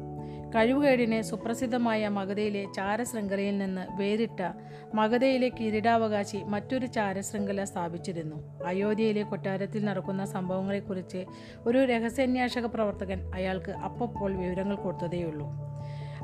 കഴിവുകേടിന് 0.55 1.21
സുപ്രസിദ്ധമായ 1.21 2.07
മഗധയിലെ 2.07 2.65
ചാരശൃംഖലയിൽ 2.75 3.57
നിന്ന് 3.57 4.01
വേറിട്ട 4.01 4.53
മഗധയിലെ 4.93 5.49
കിരീടാവകാശി 5.49 6.37
മറ്റൊരു 6.37 6.85
ചാരശൃംഖല 6.85 7.63
സ്ഥാപിച്ചിരുന്നു. 7.63 8.63
അയോധ്യയിലെ 8.65 9.21
കൊട്ടാരത്തിൽ 9.21 9.85
നടക്കുന്ന 9.85 10.25
സംഭവങ്ങളെക്കുറിച്ച് 10.25 11.25
ഒരു 11.67 11.85
രഹസ്യാന്വേഷക 11.85 12.65
പ്രവർത്തകൻ 12.65 13.31
അയാൾക്ക് 13.35 13.71
അപ്പപ്പോൾ 13.71 14.35
വിവരങ്ങൾ 14.35 14.75
കൊടുത്തതേയുള്ളൂ. 14.75 15.47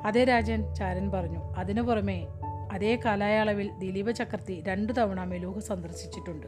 അതേ 0.05 0.23
രാജൻ 0.23 0.75
ചാരൻ 0.75 1.11
പറഞ്ഞു 1.11 1.39
അതിനു 1.39 1.81
പുറമെ 1.81 2.27
അതേ 2.71 2.99
കാലയളവിൽ 3.05 3.71
ദിലീപ 3.77 4.11
ചക്രവർത്തി 4.11 4.63
രണ്ടു 4.67 4.93
തവണ 4.93 5.23
മെലൂഹ് 5.23 5.59
സന്ദർശിച്ചിട്ടുണ്ട്. 5.59 6.47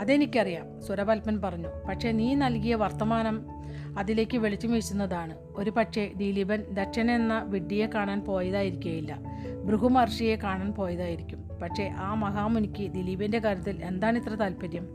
അതെനിക്കറിയാം 0.00 0.82
സുരപത്മൻ 0.82 1.40
പറഞ്ഞു 1.40 1.68
പക്ഷേ 1.68 2.12
നീ 2.12 2.34
നൽകിയ 2.34 2.74
വർത്തമാനം 2.74 3.59
അതിലേക്ക് 3.98 4.38
വെളിച്ചം 4.38 4.72
വീശുന്നതാണ്. 4.72 5.36
ഒരു 5.56 5.70
പക്ഷേ 5.70 6.12
ദിലീപൻ 6.16 6.64
ദക്ഷൻ 6.70 7.10
എന്ന 7.10 7.42
വിഡ്ഢിയെ 7.46 7.86
കാണാൻ 7.86 8.20
പോയതായിരിക്കുകയില്ല 8.20 9.18
ഭൃഗുമഹർഷിയെ 9.64 10.36
കാണാൻ 10.36 10.72
പോയതായിരിക്കും. 10.72 11.48
പക്ഷേ 11.62 11.90
ആ 11.96 12.14
മഹാമുനിക്ക് 12.14 12.90
ദിലീപിന്റെ 12.92 13.38
കാര്യത്തിൽ 13.38 13.84
എന്താണ് 13.84 14.18
ഇത്ര 14.18 14.34
താല്പര്യം? 14.34 14.86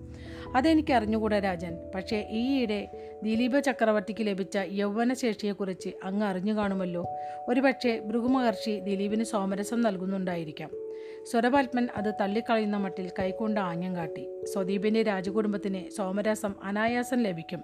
അതെനിക്ക് 0.55 0.93
അറിഞ്ഞുകൂടാ 0.93 1.39
രാജൻ. 1.39 1.77
പക്ഷേ 1.95 2.27
ഈയിടെ 2.29 2.87
ദിലീപ 3.23 3.59
ചക്രവർത്തിക്ക് 3.59 4.27
ലഭിച്ച 4.27 4.57
യൗവനശേഷിയെക്കുറിച്ച് 4.71 5.89
അങ്ങ് 6.03 6.25
അറിഞ്ഞു 6.25 6.53
കാണുമല്ലോ. 6.53 7.05
ഒരുപക്ഷെ 7.47 7.99
ഭൃഗുമഹർഷി 7.99 8.79
ദിലീപിന് 8.79 9.23
സോമരസം 9.23 9.81
നൽകുന്നുണ്ടായിരിക്കാം. 9.81 10.69
സ്വരപാത്മൻ 11.31 11.87
അത് 11.95 12.13
തള്ളിക്കളയുന്ന 12.21 12.77
മട്ടിൽ 12.77 13.11
കൈകൊണ്ട് 13.19 13.59
ആംഗ്യം 13.59 13.95
കാട്ടി. 13.95 14.45
സ്വദീപിന്റെ 14.45 15.03
രാജകുടുംബത്തിന് 15.03 15.91
സോമരസം 15.91 16.55
അനായാസം 16.63 17.23
ലഭിക്കും. 17.23 17.63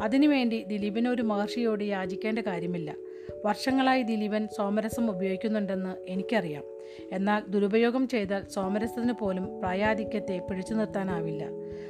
അതിനുവേണ്ടി 0.00 0.64
ദിലീപിന് 0.64 1.08
ഒരു 1.08 1.22
മഹർഷിയോട് 1.22 1.84
യാചിക്കേണ്ട 1.84 2.38
കാര്യമില്ല. 2.38 2.94
വർഷങ്ങളായി 3.44 4.02
ദിലീപൻ 4.02 4.48
സോമരസം 4.56 5.10
ഉപയോഗിക്കുന്നുണ്ടെന്ന് 5.10 5.94
എനിക്കറിയാം. 6.08 6.64
എന്നാൽ 7.12 7.42
ദുരുപയോഗം 7.48 8.08
ചെയ്താൽ 8.08 8.42
സോമരസത്തിന് 8.48 9.12
പോലും 9.12 9.60
പ്രായാധിക്യത്തെ 9.60 10.38
പിടിച്ചു 10.50 10.74
നിർത്താനാവില്ല. 10.74 11.44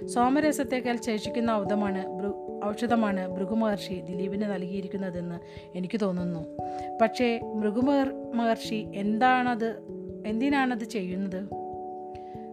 സോമരസത്തേക്കാൾ 0.07 0.97
ശേഷിക്കുന്ന 0.97 1.51
ഔഷധമാണ് 1.51 2.07
ഭൃ- 2.07 2.65
ഔഷധമാണ് 2.65 3.29
ഭൃഗുമഹർഷി 3.29 4.01
ദിലീപിന് 4.01 4.43
നൽകിയിരിക്കുന്നതെന്ന് 4.43 5.39
എനിക്ക് 5.79 6.01
തോന്നുന്നു. 6.01 6.59
പക്ഷേ 7.03 7.41
ഭൃഗുമഹർ 7.55 8.13
മഹർഷി 8.35 8.87
എന്താണത് 8.95 9.83
എന്തിനാണത് 10.27 10.85
ചെയ്യുന്നത്? 10.85 11.49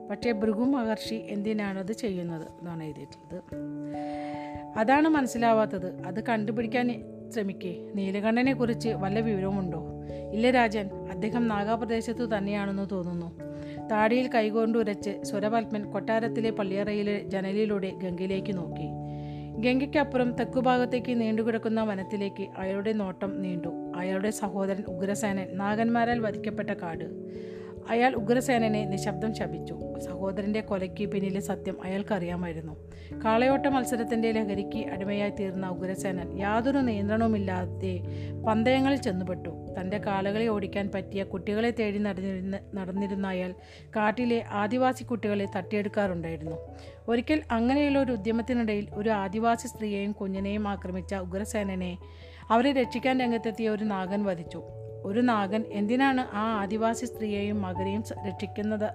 പക്ഷേ 0.10 0.32
ഭൃഗു 0.32 0.64
മഹർഷി 0.64 1.16
എന്തിനാണത് 1.16 1.92
ചെയ്യുന്നത് 1.92 2.48
എന്നാണ് 2.60 2.84
എഴുതിയിട്ടുള്ളത്. 2.84 3.44
അതാണ് 4.78 5.08
മനസ്സിലാവാത്തത്. 5.08 6.02
അത് 6.02 6.24
കണ്ടുപിടിക്കാൻ 6.24 7.04
ശ്രമിക്കേ. 7.30 7.92
നീലകണ്ഠനെ 7.96 8.54
കുറിച്ച് 8.54 8.90
വല്ല 8.90 9.20
വിവരമുണ്ടോ 9.20 9.86
ഇല്ല 10.32 10.52
രാജൻ 10.52 10.90
അദ്ദേഹം 11.12 11.48
നാഗാപ്രദേശത്തു 11.48 12.38
തന്നെയാണെന്ന് 12.38 12.90
തോന്നുന്നു. 12.92 13.32
താടിയിൽ 13.92 14.30
കൈകൊണ്ടുരച്ച് 14.36 15.24
സ്വരപത്മൻ 15.24 15.92
കൊട്ടാരത്തിലെ 15.92 16.50
പള്ളിയറയിലെ 16.50 17.20
ജനലിലൂടെ 17.24 17.90
ഗംഗയിലേക്ക് 17.90 18.58
നോക്കി. 18.58 18.88
ഗംഗയ്ക്കപ്പുറം 19.62 20.32
തെക്കുഭാഗത്തേക്ക് 20.32 21.22
നീണ്ടുകിടക്കുന്ന 21.22 21.84
വനത്തിലേക്ക് 21.84 22.48
അയാളുടെ 22.58 22.94
നോട്ടം 22.94 23.42
നീണ്ടു. 23.42 23.70
അയാളുടെ 23.96 24.30
സഹോദരൻ 24.30 24.84
ഉഗ്രസേനൻ 24.84 25.48
നാഗന്മാരാൽ 25.54 26.20
വധിക്കപ്പെട്ട 26.20 26.70
കാട്. 26.70 27.06
അയാൾ 27.90 28.16
ഉഗ്രസേനനെ 28.16 28.86
നിശബ്ദം 28.86 29.36
ശപിച്ചു. 29.36 29.80
സഹോദരന്റെ 30.00 30.62
കൊലയ്ക്ക് 30.62 31.06
പിന്നിലെ 31.06 31.40
സത്യം 31.40 31.84
അയാൾക്കറിയാമായിരുന്നു. 31.84 32.74
കാളയോട്ട 33.26 33.66
മത്സരത്തിന്റെ 33.66 34.32
ലഹരിക്ക് 34.32 34.88
അടിമയായി 34.88 35.30
തീർന്ന 35.30 35.68
ഉഗ്രസേനൻ 35.68 36.40
യാതൊരു 36.40 36.78
നിയന്ത്രണവുമില്ലാതെ 36.78 38.00
പന്തയങ്ങളിൽ 38.48 38.98
ചെന്നുപെട്ടു. 38.98 39.59
തന്റെ 39.80 39.98
കാളകളെ 39.98 40.48
ഓടിക്കാൻ 40.48 40.92
പറ്റിയ 40.96 41.24
കുട്ടികളെ 41.24 41.72
തേടി 41.80 41.98
നടന്നിരുന്ന 41.98 42.60
നടന്നിരുന്ന 42.76 43.28
അയാൾ 43.28 43.54
കാട്ടിലെ 43.96 44.44
ആദിവാസി 44.52 45.04
കുട്ടികളെ 45.04 45.48
തട്ടിയെടുക്കാറുണ്ടായിരുന്നു. 45.58 46.58
ഒരിക്കൽ 47.08 47.42
അങ്ങനെയുള്ള 47.52 48.00
ഒരു 48.00 48.12
ഉദ്യമത്തിനിടയിൽ 48.12 48.88
ഒരു 48.94 49.10
ആദിവാസി 49.10 49.68
സ്ത്രീയെയും 49.68 50.12
കുഞ്ഞിനെയും 50.12 50.68
ആക്രമിച്ച 50.68 51.16
ഉഗ്രസേനനെ 51.16 51.98
അവരെ 52.50 52.72
രക്ഷിക്കാൻ 52.72 53.20
രംഗത്തെത്തിയ 53.20 53.70
ഒരു 53.70 53.84
നാഗൻ 53.84 54.24
വധിച്ചു. 54.24 54.64
ഒരു 55.06 55.20
നാഗൻ 55.20 55.66
എന്തിനാണ് 55.72 56.28
ആ 56.34 56.62
ആദിവാസി 56.62 57.06
സ്ത്രീയെയും 57.06 57.62
മകനെയും 57.62 58.04
രക്ഷിക്കുന്നത് 58.28 58.90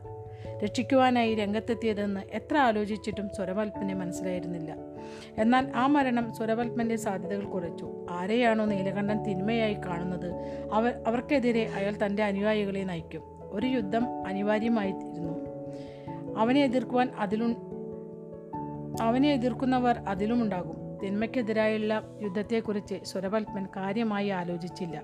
രക്ഷിക്കുവാനായി 0.65 1.35
രംഗത്തെത്തിയതെന്ന് 1.35 2.21
എത്ര 2.33 2.57
ആലോചിച്ചിട്ടും 2.57 3.31
സ്വരവൽപ്പനെ 3.37 3.95
മനസ്സിലായിരുന്നില്ല. 3.95 4.94
എന്നാൽ 5.39 5.73
ആ 5.75 5.87
മരണം 5.87 6.35
സ്വരവൽപ്പന്റെ 6.35 6.97
സാധ്യതകൾ 6.97 7.45
കുറച്ചു. 7.45 8.07
ആരെയാണോ 8.11 8.65
നീലകണ്ഠൻ 8.65 9.23
തിന്മയായി 9.23 9.75
കാണുന്നത്? 9.75 10.35
അവർ 10.73 10.95
അവർക്കെതിരെ 11.07 11.71
അയാൾ 11.77 11.95
തന്റെ 12.07 12.23
അനുയായികളെ 12.23 12.85
നയിക്കും. 12.85 13.23
ഒരു 13.51 13.67
യുദ്ധം 13.67 14.27
അനിവാര്യമായിരുന്നു. 14.27 15.55
അവനെ 16.39 16.61
എതിർക്കുവാൻ 16.61 17.09
അതിലു 17.19 17.55
അവനെ 19.01 19.33
എതിർക്കുന്നവർ 19.33 19.99
അതിലുമുണ്ടാകും. 19.99 20.84
തിന്മയ്ക്കെതിരായുള്ള 21.05 22.03
യുദ്ധത്തെക്കുറിച്ച് 22.23 22.95
സ്വരപത്മൻ 23.05 23.67
കാര്യമായി 23.67 24.29
ആലോചിച്ചില്ല. 24.29 25.03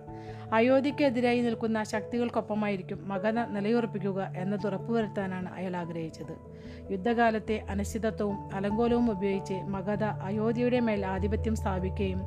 അയോധ്യക്കെതിരായി 0.52 1.40
നിൽക്കുന്ന 1.40 1.82
ശക്തികൾക്കൊപ്പമായിരിക്കും 1.82 3.08
മകന 3.08 3.46
നിലയുറപ്പിക്കുക 3.46 4.32
എന്നത് 4.36 4.66
ഉറപ്പുവരുത്താനാണ് 4.66 5.54
അയാൾ 5.54 5.76
ആഗ്രഹിച്ചത്. 5.76 6.60
യുദ്ധകാലത്തെ 6.92 7.64
അനിശ്ചിതത്വവും 7.70 8.38
അലങ്കോലവും 8.54 9.10
ഉപയോഗിച്ച് 9.10 9.54
മഗധ 9.54 10.04
അയോധ്യയുടെ 10.04 10.80
മേൽ 10.80 11.06
ആധിപത്യം 11.06 11.56
സ്ഥാപിക്കുകയും 11.56 12.20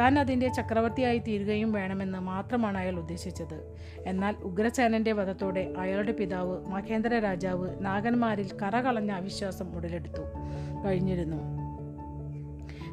താൻ 0.00 0.18
അതിന്റെ 0.18 0.48
ചക്രവർത്തിയായി 0.48 1.18
തീരുകയും 1.18 1.72
വേണമെന്ന് 1.72 2.18
മാത്രമാണ് 2.18 2.78
അയാൾ 2.78 2.94
ഉദ്ദേശിച്ചത്. 2.94 3.76
എന്നാൽ 4.06 4.36
ഉഗ്രസേനന്റെ 4.42 5.12
വധത്തോടെ 5.12 5.72
അയാളുടെ 5.78 6.12
പിതാവ് 6.12 6.66
മഹേന്ദ്ര 6.66 7.18
രാജാവ് 7.18 7.70
നാഗന്മാരിൽ 7.80 8.50
കറകളഞ്ഞ 8.62 9.10
അവിശ്വാസം 9.10 9.76
ഉടലെടുത്തു. 9.76 10.22
കഴിഞ്ഞിരുന്നു. 10.86 11.65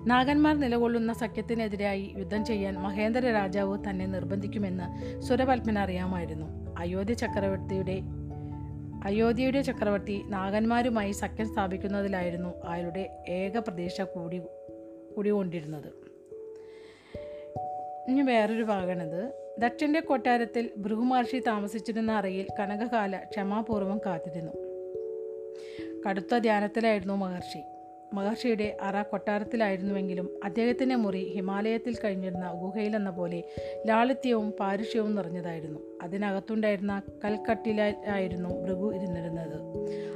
നാഗന്മാർ 0.07 0.59
നിലകൊള്ളുന്ന 0.59 1.13
സഖ്യത്തിനെതിരായി 1.13 2.13
യുദ്ധം 2.17 2.45
ചെയ്യാൻ 2.45 2.75
മഹേന്ദ്ര 2.75 3.31
രാജാവ് 3.31 3.77
തന്നെ 3.89 4.05
നിർബന്ധിക്കുമെന്ന് 4.05 5.21
സുരപത്മന് 5.21 5.77
അറിയാമായിരുന്നു. 5.77 6.75
അയോധ്യ 6.79 7.13
ചക്രവർത്തിയുടെ 7.13 8.01
അയോധ്യയുടെ 9.03 9.61
ചക്രവർത്തി 9.61 10.23
നാഗന്മാരുമായി 10.27 11.11
സഖ്യം 11.11 11.47
സ്ഥാപിക്കുന്നതിലായിരുന്നു 11.47 12.49
അയാളുടെ 12.65 13.25
ഏക 13.29 13.57
പ്രതീക്ഷ 13.57 14.01
കൂടി 14.01 14.41
കൂടികൊണ്ടിരുന്നത് 15.15 15.87
ഇനി 18.07 18.21
വേറൊരു 18.21 18.63
ഭാഗമാണിത്. 18.63 19.51
ദക്ഷന്റെ 19.59 19.99
കൊട്ടാരത്തിൽ 19.99 20.69
ഭൃഗുമഹർഷി 20.77 21.39
താമസിച്ചിരുന്ന 21.39 22.11
അറയിൽ 22.11 22.47
കനകകാല 22.59 23.17
ക്ഷമാപൂർവം 23.17 23.97
കാത്തിരുന്നു. 24.05 24.51
കടുത്ത 26.09 26.37
ധ്യാനത്തിലായിരുന്നു 26.37 27.13
മഹർഷി. 27.13 27.63
മഹർഷിയുടെ 28.13 28.77
അറ 28.81 29.01
കൊട്ടാരത്തിലായിരുന്നുവെങ്കിലും 29.01 30.29
അദ്ദേഹത്തിന്റെ 30.43 30.95
മുറി 30.95 31.33
ഹിമാലയത്തിൽ 31.33 31.97
കഴിഞ്ഞിരുന്ന 32.03 32.51
ഗുഹയിലെന്ന 32.51 33.09
പോലെ 33.09 33.43
ലാളിത്യവും 33.85 34.51
പാരുഷ്യവും 34.51 35.15
നിറഞ്ഞതായിരുന്നു. 35.15 35.79
അതിനകത്തുണ്ടായിരുന്ന 36.01 37.01
കൽക്കട്ടിലായിരുന്നു 37.25 38.49
ഭൃഗു 38.49 38.95
ഇരുന്നിരുന്നത്. 38.95 39.63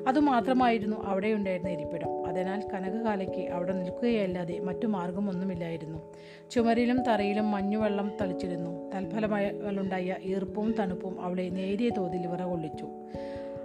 അതുമാത്രമായിരുന്നു 0.07 1.03
അവിടെയുണ്ടായിരുന്ന 1.03 1.69
ഇരിപ്പിടം. 1.69 2.27
അതിനാൽ 2.27 2.63
കനകകാലയ്ക്ക് 2.73 3.49
അവിടെ 3.51 3.73
നിൽക്കുകയല്ലാതെ 3.73 4.59
മറ്റു 4.59 4.87
മാർഗമൊന്നുമില്ലായിരുന്നു. 4.87 6.13
ചുമരിലും 6.51 7.03
തറയിലും 7.03 7.51
മഞ്ഞുവെള്ളം 7.51 8.11
തളിച്ചിരുന്നു. 8.21 8.91
തൽഫലമായുണ്ടായ 8.95 10.15
ഈർപ്പും 10.23 10.75
തണുപ്പും 10.79 11.21
അവളെ 11.21 11.49
നേരിയ 11.49 11.89
തോതിൽ 11.89 12.27
വിറകൊള്ളിച്ചു. 12.27 12.85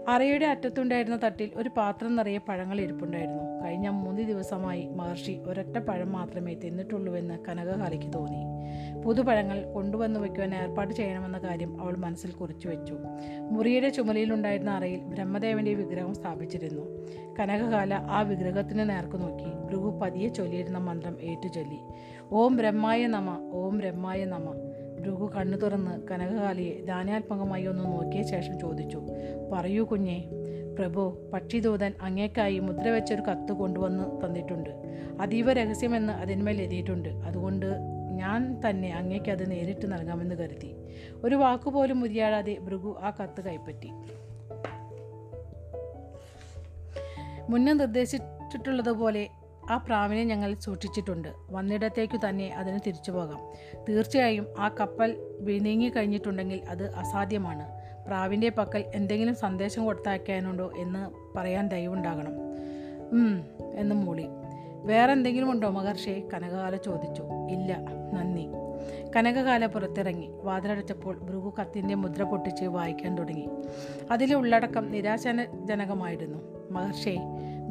അറയുടെ 0.08 0.46
അറ്റത്തുണ്ടായിരുന്ന 0.46 1.20
തട്ടിൽ 1.24 1.50
ഒരു 1.56 1.70
പാത്രം 1.76 2.16
നിറയെ 2.16 2.38
പഴങ്ങൾ 2.38 2.80
ഇരിപ്പുണ്ടായിരുന്നു. 2.80 3.64
കഴിഞ്ഞ 3.64 3.88
മൂന്ന് 3.88 4.22
ദിവസമായി 4.22 4.88
മഹർഷി 4.88 5.40
ഒരൊറ്റ 5.46 5.78
പഴം 5.78 6.12
മാത്രമേ 6.12 6.54
തിന്നിട്ടുള്ളൂവെന്ന് 6.54 7.38
കനകകാലയ്ക്ക് 7.48 8.12
തോന്നി. 8.14 8.52
പുതുപഴങ്ങൾ 9.02 9.72
കൊണ്ടുവന്നു 9.72 10.20
വയ്ക്കുവാൻ 10.20 10.54
ഏർപ്പാട് 10.54 10.94
ചെയ്യണമെന്ന 10.94 11.38
കാര്യം 11.38 11.80
അവൾ 11.80 11.96
മനസ്സിൽ 11.96 12.30
കുറിച്ചു 12.30 12.68
വെച്ചു. 12.68 12.98
മുറിയുടെ 13.50 13.88
ചുമലിലുണ്ടായിരുന്ന 13.88 14.70
അറയിൽ 14.70 15.00
ബ്രഹ്മദേവന്റെ 15.00 15.74
വിഗ്രഹം 15.74 16.14
സ്ഥാപിച്ചിരുന്നു. 16.14 17.06
കനകകാല 17.40 17.94
ആ 17.94 18.20
വിഗ്രഹത്തിന് 18.20 18.90
നേർക്കു 18.90 19.16
നോക്കി. 19.16 19.44
ഭൃഗു 19.44 19.98
പതിയെ 20.02 20.28
ചൊല്ലിയിരുന്ന 20.28 20.78
മന്ത്രം 20.78 21.16
ഏറ്റുചൊല്ലി. 21.20 21.78
ഓം 22.32 22.56
ബ്രഹ്മായ 22.56 23.06
നമ 23.06 23.50
ഓം 23.52 23.78
ബ്രഹ്മായ 23.78 24.24
നമ 24.24 24.71
ഭൃഗു 25.02 25.32
കണ്ണു 25.36 25.56
തുറന്ന് 25.56 26.08
കനകകാലിയെ 26.08 26.84
ധാന്യാത്മകമായി 26.84 27.66
ഒന്ന് 27.66 27.84
നോക്കിയ 27.84 28.22
ശേഷം 28.22 28.58
ചോദിച്ചു 28.58 29.02
പറയൂ 29.52 29.84
കുഞ്ഞെ 29.84 30.18
പ്രഭു 30.78 31.30
പക്ഷിദൂതൻ 31.32 31.92
അങ്ങേക്കായി 32.02 32.58
മുദ്ര 32.58 32.88
വെച്ചൊരു 32.88 33.20
കത്ത് 33.20 33.52
കൊണ്ടുവന്ന് 33.52 34.26
തന്നിട്ടുണ്ട്. 34.26 34.70
അതീവ 35.20 35.52
രഹസ്യമെന്ന് 35.52 36.12
അതിന്മേൽ 36.12 36.60
എഴുതിയിട്ടുണ്ട്. 36.60 37.08
അതുകൊണ്ട് 37.08 37.66
ഞാൻ 38.20 38.60
തന്നെ 38.68 38.90
അങ്ങേക്ക് 38.92 39.30
അത് 39.30 39.50
നേരിട്ട് 39.50 39.92
നൽകാമെന്ന് 39.92 40.34
കരുതി. 40.34 40.70
ഒരു 41.24 41.34
വാക്കുപോലും 41.34 42.00
മുരിയാടാതെ 42.00 42.58
ഭൃഗു 42.58 42.96
ആ 43.02 43.10
കത്ത് 43.10 43.40
കൈപ്പറ്റി. 43.40 43.90
മുന്നേ 47.48 47.72
നിർദ്ദേശിച്ചിട്ടുള്ളതുപോലെ 47.72 49.28
ആ 49.72 49.76
പ്രാവിനെ 49.76 50.24
ഞങ്ങൾ 50.24 50.54
സൂക്ഷിച്ചിട്ടുണ്ട്. 50.54 51.28
വന്നിടത്തേക്കു 51.50 52.18
തന്നെ 52.28 52.54
അതിന് 52.56 52.78
തിരിച്ചു 52.86 53.10
പോകാം. 53.10 53.40
തീർച്ചയായും 53.88 54.46
ആ 54.58 54.68
കപ്പൽ 54.68 55.36
വിനീങ്ങി 55.40 55.88
കഴിഞ്ഞിട്ടുണ്ടെങ്കിൽ 55.88 56.60
അത് 56.68 56.94
അസാധ്യമാണ്. 56.94 57.68
പ്രാവിന്റെ 58.06 58.48
പക്കൽ 58.48 58.84
എന്തെങ്കിലും 58.94 59.34
സന്ദേശം 59.34 59.84
കൊടുത്തയക്കാനുണ്ടോ 59.84 60.72
എന്ന് 60.76 61.10
പറയാൻ 61.38 61.68
ദയവുണ്ടാകണം. 61.68 62.32
എന്ന് 63.74 63.94
മൂളി. 63.94 64.26
വേറെ 64.84 65.12
എന്തെങ്കിലും 65.12 65.50
ഉണ്ടോ 65.50 65.68
മഹർഷി? 65.68 66.22
കനകകാല 66.34 66.76
ചോദിച്ചു. 66.76 67.22
ഇല്ല 67.50 67.78
നന്ദി. 68.12 68.46
കനകകാല 69.16 69.66
പുറത്തിറങ്ങി. 69.66 70.30
വാതിലടച്ചപ്പോൾ 70.42 71.18
ഭൃഗു 71.18 71.54
കത്തിന്റെ 71.60 71.94
മുദ്ര 71.94 72.22
പൊട്ടിച്ച് 72.22 72.64
വായിക്കാൻ 72.64 73.14
തുടങ്ങി. 73.18 73.48
അതിലെ 74.10 74.34
ഉള്ളടക്കം 74.34 74.92
നിരാശാജനകമായിരുന്നു. 74.92 76.38
മഹർഷി 76.70 77.18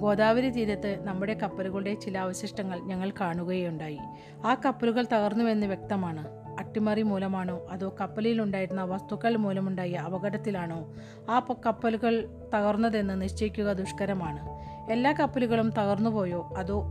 ഗോദാവരി 0.02 0.50
തീരത്ത് 0.50 1.00
നമ്മുടെ 1.04 1.34
കപ്പലുകളുടെ 1.34 1.94
ചില 1.94 2.18
അവശിഷ്ടങ്ങൾ 2.18 2.80
ഞങ്ങൾ 2.80 3.12
കാണുകയുണ്ടായി. 3.22 4.00
ആ 4.46 4.56
കപ്പലുകൾ 4.66 5.06
തകർന്നുവെന്ന് 5.14 5.68
വ്യക്തമാണ്. 5.68 6.28
അട്ടിമറി 6.60 7.02
മൂലമാണോ 7.02 7.68
അതോ 7.70 7.96
കപ്പലിലുണ്ടായിരുന്ന 8.02 8.84
വസ്തുക്കൾ 8.84 9.36
മൂലമുണ്ടായ 9.36 9.92
അപകടത്തിലാണോ 9.92 10.94
ആ 11.30 11.48
കപ്പലുകൾ 11.66 12.30
തകർന്നതെന്ന് 12.54 13.22
നിശ്ചയിക്കുക 13.22 13.74
ദുഷ്കരമാണ്. 13.74 14.50
എല്ലാ 14.92 15.12
കപ്പലുകളും 15.12 15.70
തകർന്നുപോയോ 15.70 16.54
അതോ 16.58 16.86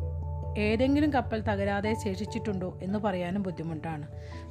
ഏതെങ്കിലും 0.59 1.12
കപ്പൽ 1.12 1.40
തകരാതെ 1.40 1.94
ശേഷിച്ചിട്ടുണ്ടോ 1.94 2.79
എന്ന് 2.83 2.99
പറയാനും 2.99 3.42
ബുദ്ധിമുട്ടാണ്. 3.42 4.09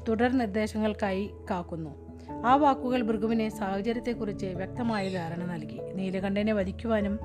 തുടർ 0.10 0.38
നിർദ്ദേശങ്ങൾക്കായി 0.38 1.34
കാക്കുന്നു. 1.52 2.09
ആ 2.45 2.55
വാക്കുകൾ 2.55 3.01
ഭൃഗുവിനെ 3.01 3.49
സാഹചര്യത്തെക്കുറിച്ച് 3.49 4.45
വ്യക്തമായ 4.45 5.09
ധാരണ 5.09 5.43
നൽകി. 5.43 5.79
നീലകണ്ഠനെ 5.93 6.53
വധിക്കുവാനും 6.53 7.19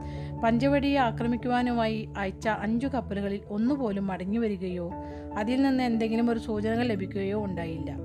പഞ്ചവടിയെ 0.45 0.99
ആക്രമിക്കുവാനുമായി 0.99 2.09
അയച്ച 2.17 2.49
അഞ്ചു 2.49 2.87
കപ്പലുകളിൽ 2.87 3.41
ഒന്നുപോലും 3.49 4.07
മടങ്ങി 4.07 4.37
വരികയോ 4.37 4.91
അതിൽ 5.39 5.63
നിന്ന് 5.63 5.85
എന്തെങ്കിലും 5.85 6.31
ഒരു 6.31 6.39
സൂചനകൾ 6.39 6.83
ലഭിക്കുകയോ 6.83 7.45
ഉണ്ടായില്ല. 7.45 7.97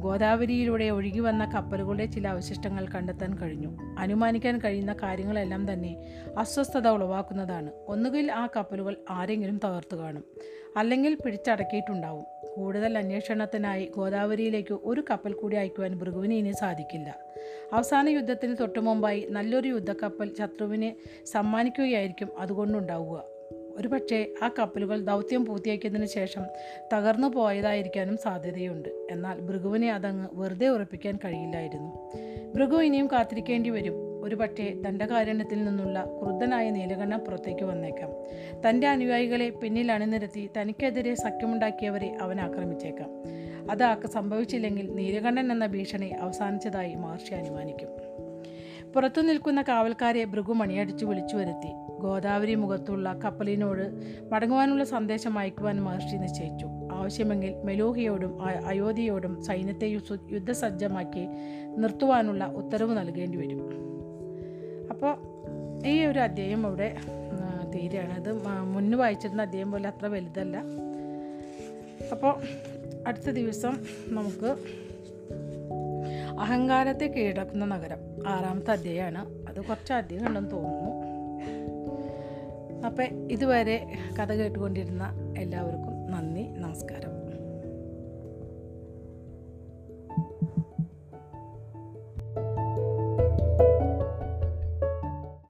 ഗോദാവരിയിലൂടെ 0.00 0.84
ഒഴുകി 0.84 1.18
വന്ന 1.18 1.50
കപ്പലുകളുടെ 1.54 2.06
ചില 2.06 2.28
അവശിഷ്ടങ്ങൾ 2.28 2.86
കണ്ടെത്താൻ 2.88 3.38
കഴിഞ്ഞു. 3.38 3.76
അനുമാനിക്കാൻ 3.98 4.58
കഴിയുന്ന 4.58 4.92
കാര്യങ്ങളെല്ലാം 4.92 5.72
തന്നെ 5.72 5.96
അസ്വസ്ഥത 6.38 6.88
ഉളവാക്കുന്നതാണ്. 6.88 7.70
ഒന്നുകിൽ 7.88 8.32
ആ 8.32 8.48
കപ്പലുകൾ 8.56 8.96
ആരെങ്കിലും 9.10 9.60
തകർത്തു 9.64 9.96
കാണും 9.96 10.24
അല്ലെങ്കിൽ 10.76 11.18
പിടിച്ചടക്കിയിട്ടുണ്ടാവും. 11.24 12.24
കൂടുതൽ 12.54 12.98
അന്വേഷണത്തിനായി 12.98 13.92
ഗോദാവരിയിലേക്ക് 13.96 14.74
ഒരു 14.74 15.04
കപ്പൽ 15.10 15.32
കൂടി 15.32 15.56
അയക്കുവാൻ 15.56 15.98
ഭൃഗുവിന് 15.98 16.34
ഇനി 16.34 16.52
സാധിക്കില്ല. 16.52 17.18
അവസാന 17.72 18.08
യുദ്ധത്തിന് 18.08 18.56
തൊട്ടുമുമ്പായി 18.60 19.26
നല്ലൊരു 19.30 19.68
യുദ്ധക്കപ്പൽ 19.68 20.34
ശത്രുവിനെ 20.38 20.96
സമ്മാനിക്കുകയായിരിക്കും 21.24 22.28
അതുകൊണ്ടുണ്ടാവുക. 22.38 23.24
ഒരുപക്ഷെ 23.76 24.28
ആ 24.42 24.50
കപ്പലുകൾ 24.58 25.00
ദൗത്യം 25.00 25.44
പൂർത്തിയാക്കിയതിനു 25.44 26.06
ശേഷം 26.06 26.42
തകർന്നു 26.92 27.28
പോയതായിരിക്കാനും 27.28 28.16
സാധ്യതയുണ്ട്. 28.16 28.88
എന്നാൽ 29.10 29.40
ഭൃഗുവിനെ 29.40 29.92
അതങ്ങ് 29.92 30.28
വെറുതെ 30.32 30.68
ഉറപ്പിക്കാൻ 30.68 31.18
കഴിയില്ലായിരുന്നു. 31.24 32.10
ഭൃഗു 32.54 32.76
ഇനിയും 32.76 33.06
കാത്തിരിക്കേണ്ടി 33.06 33.70
വരും. 33.70 34.13
ഒരുപക്ഷെ 34.24 34.74
ദണ്ഡകാരണ്യത്തിൽ 34.80 35.64
നിന്നുള്ള 35.64 36.04
ക്രുദ്ധനായ 36.22 36.70
നീലകണ്ഠം 36.70 37.18
പുറത്തേക്ക് 37.18 37.64
വന്നേക്കാം. 37.64 38.10
തന്റെ 38.68 38.86
അനുയായികളെ 38.88 39.50
പിന്നിൽ 39.50 39.92
അണിനിരത്തി 39.92 40.50
തനിക്കെതിരെ 40.56 41.14
സഖ്യമുണ്ടാക്കിയവരെ 41.14 42.16
അവൻ 42.20 42.40
ആക്രമിച്ചേക്കാം. 42.40 43.10
അത് 43.70 44.06
സംഭവിച്ചില്ലെങ്കിൽ 44.06 44.94
നീലകണ്ഠൻ 44.94 45.52
എന്ന 45.52 45.66
ഭീഷണി 45.66 46.08
അവസാനിച്ചതായി 46.08 46.94
മഹർഷി 46.94 47.34
അനുമാനിക്കും. 47.34 47.88
പുറത്തു 48.92 49.20
നിൽക്കുന്ന 49.20 49.62
കാവൽക്കാരെ 49.62 50.24
ഭൃഗു 50.24 50.52
മണിയടിച്ചു 50.52 51.06
വിളിച്ചു 51.06 51.36
വരുത്തി. 51.36 51.70
ഗോദാവരി 52.00 52.54
മുഖത്തുള്ള 52.54 53.20
കപ്പലിനോട് 53.24 53.84
മടങ്ങുവാനുള്ള 54.32 54.84
സന്ദേശം 54.84 55.38
അയക്കുവാൻ 55.38 55.80
മഹർഷി 55.80 56.16
നിശ്ചയിച്ചു. 56.16 56.66
ആവശ്യമെങ്കിൽ 56.92 57.54
മെലൂഹിയോടും 57.64 58.42
അയോധ്യയോടും 58.42 59.44
സൈന്യത്തെ 59.44 59.86
യുദ്ധസജ്ജമാക്കി 60.32 61.26
നിർത്തുവാനുള്ള 61.76 62.44
ഉത്തരവ് 62.44 62.98
നൽകേണ്ടി 62.98 63.38
വരും. 63.38 63.84
അപ്പോൾ 65.04 65.86
ഈ 65.86 66.04
ഒരു 66.04 66.18
അധ്യായം 66.18 66.66
അവിടെ 66.66 66.96
തീരുകയാണ്. 67.74 68.32
മ- 68.32 68.72
മുന്ന് 68.72 68.96
വായിച്ചിരുന്ന 68.96 69.42
അധ്യായം 69.42 69.72
പോലെ 69.72 69.88
അത്ര 69.88 70.06
വലുതല്ല. 70.06 70.62
അപ്പോൾ 72.12 72.42
അടുത്ത 73.06 73.30
ദിവസം 73.30 73.78
നമുക്ക് 74.06 74.56
അഹങ്കാരത്തെ 76.40 77.06
കീഴടക്കുന്ന 77.06 77.64
നഗരം 77.64 77.98
ആറാമത്തെ 78.26 78.70
അധ്യായമാണ് 78.70 79.48
അത് 79.48 79.64
കുറച്ച് 79.64 79.92
അധികം 79.92 80.28
ഉണ്ടെന്ന് 80.28 80.50
തോന്നുന്നു. 80.50 81.04
അപ്പം 82.86 83.32
ഇതുവരെ 83.32 83.86
കഥ 84.20 84.32
കേട്ടുകൊണ്ടിരുന്ന 84.32 85.34
എല്ലാവർക്കും 85.38 86.10
നന്ദി 86.10 86.42
നമസ്കാരം. 86.42 87.13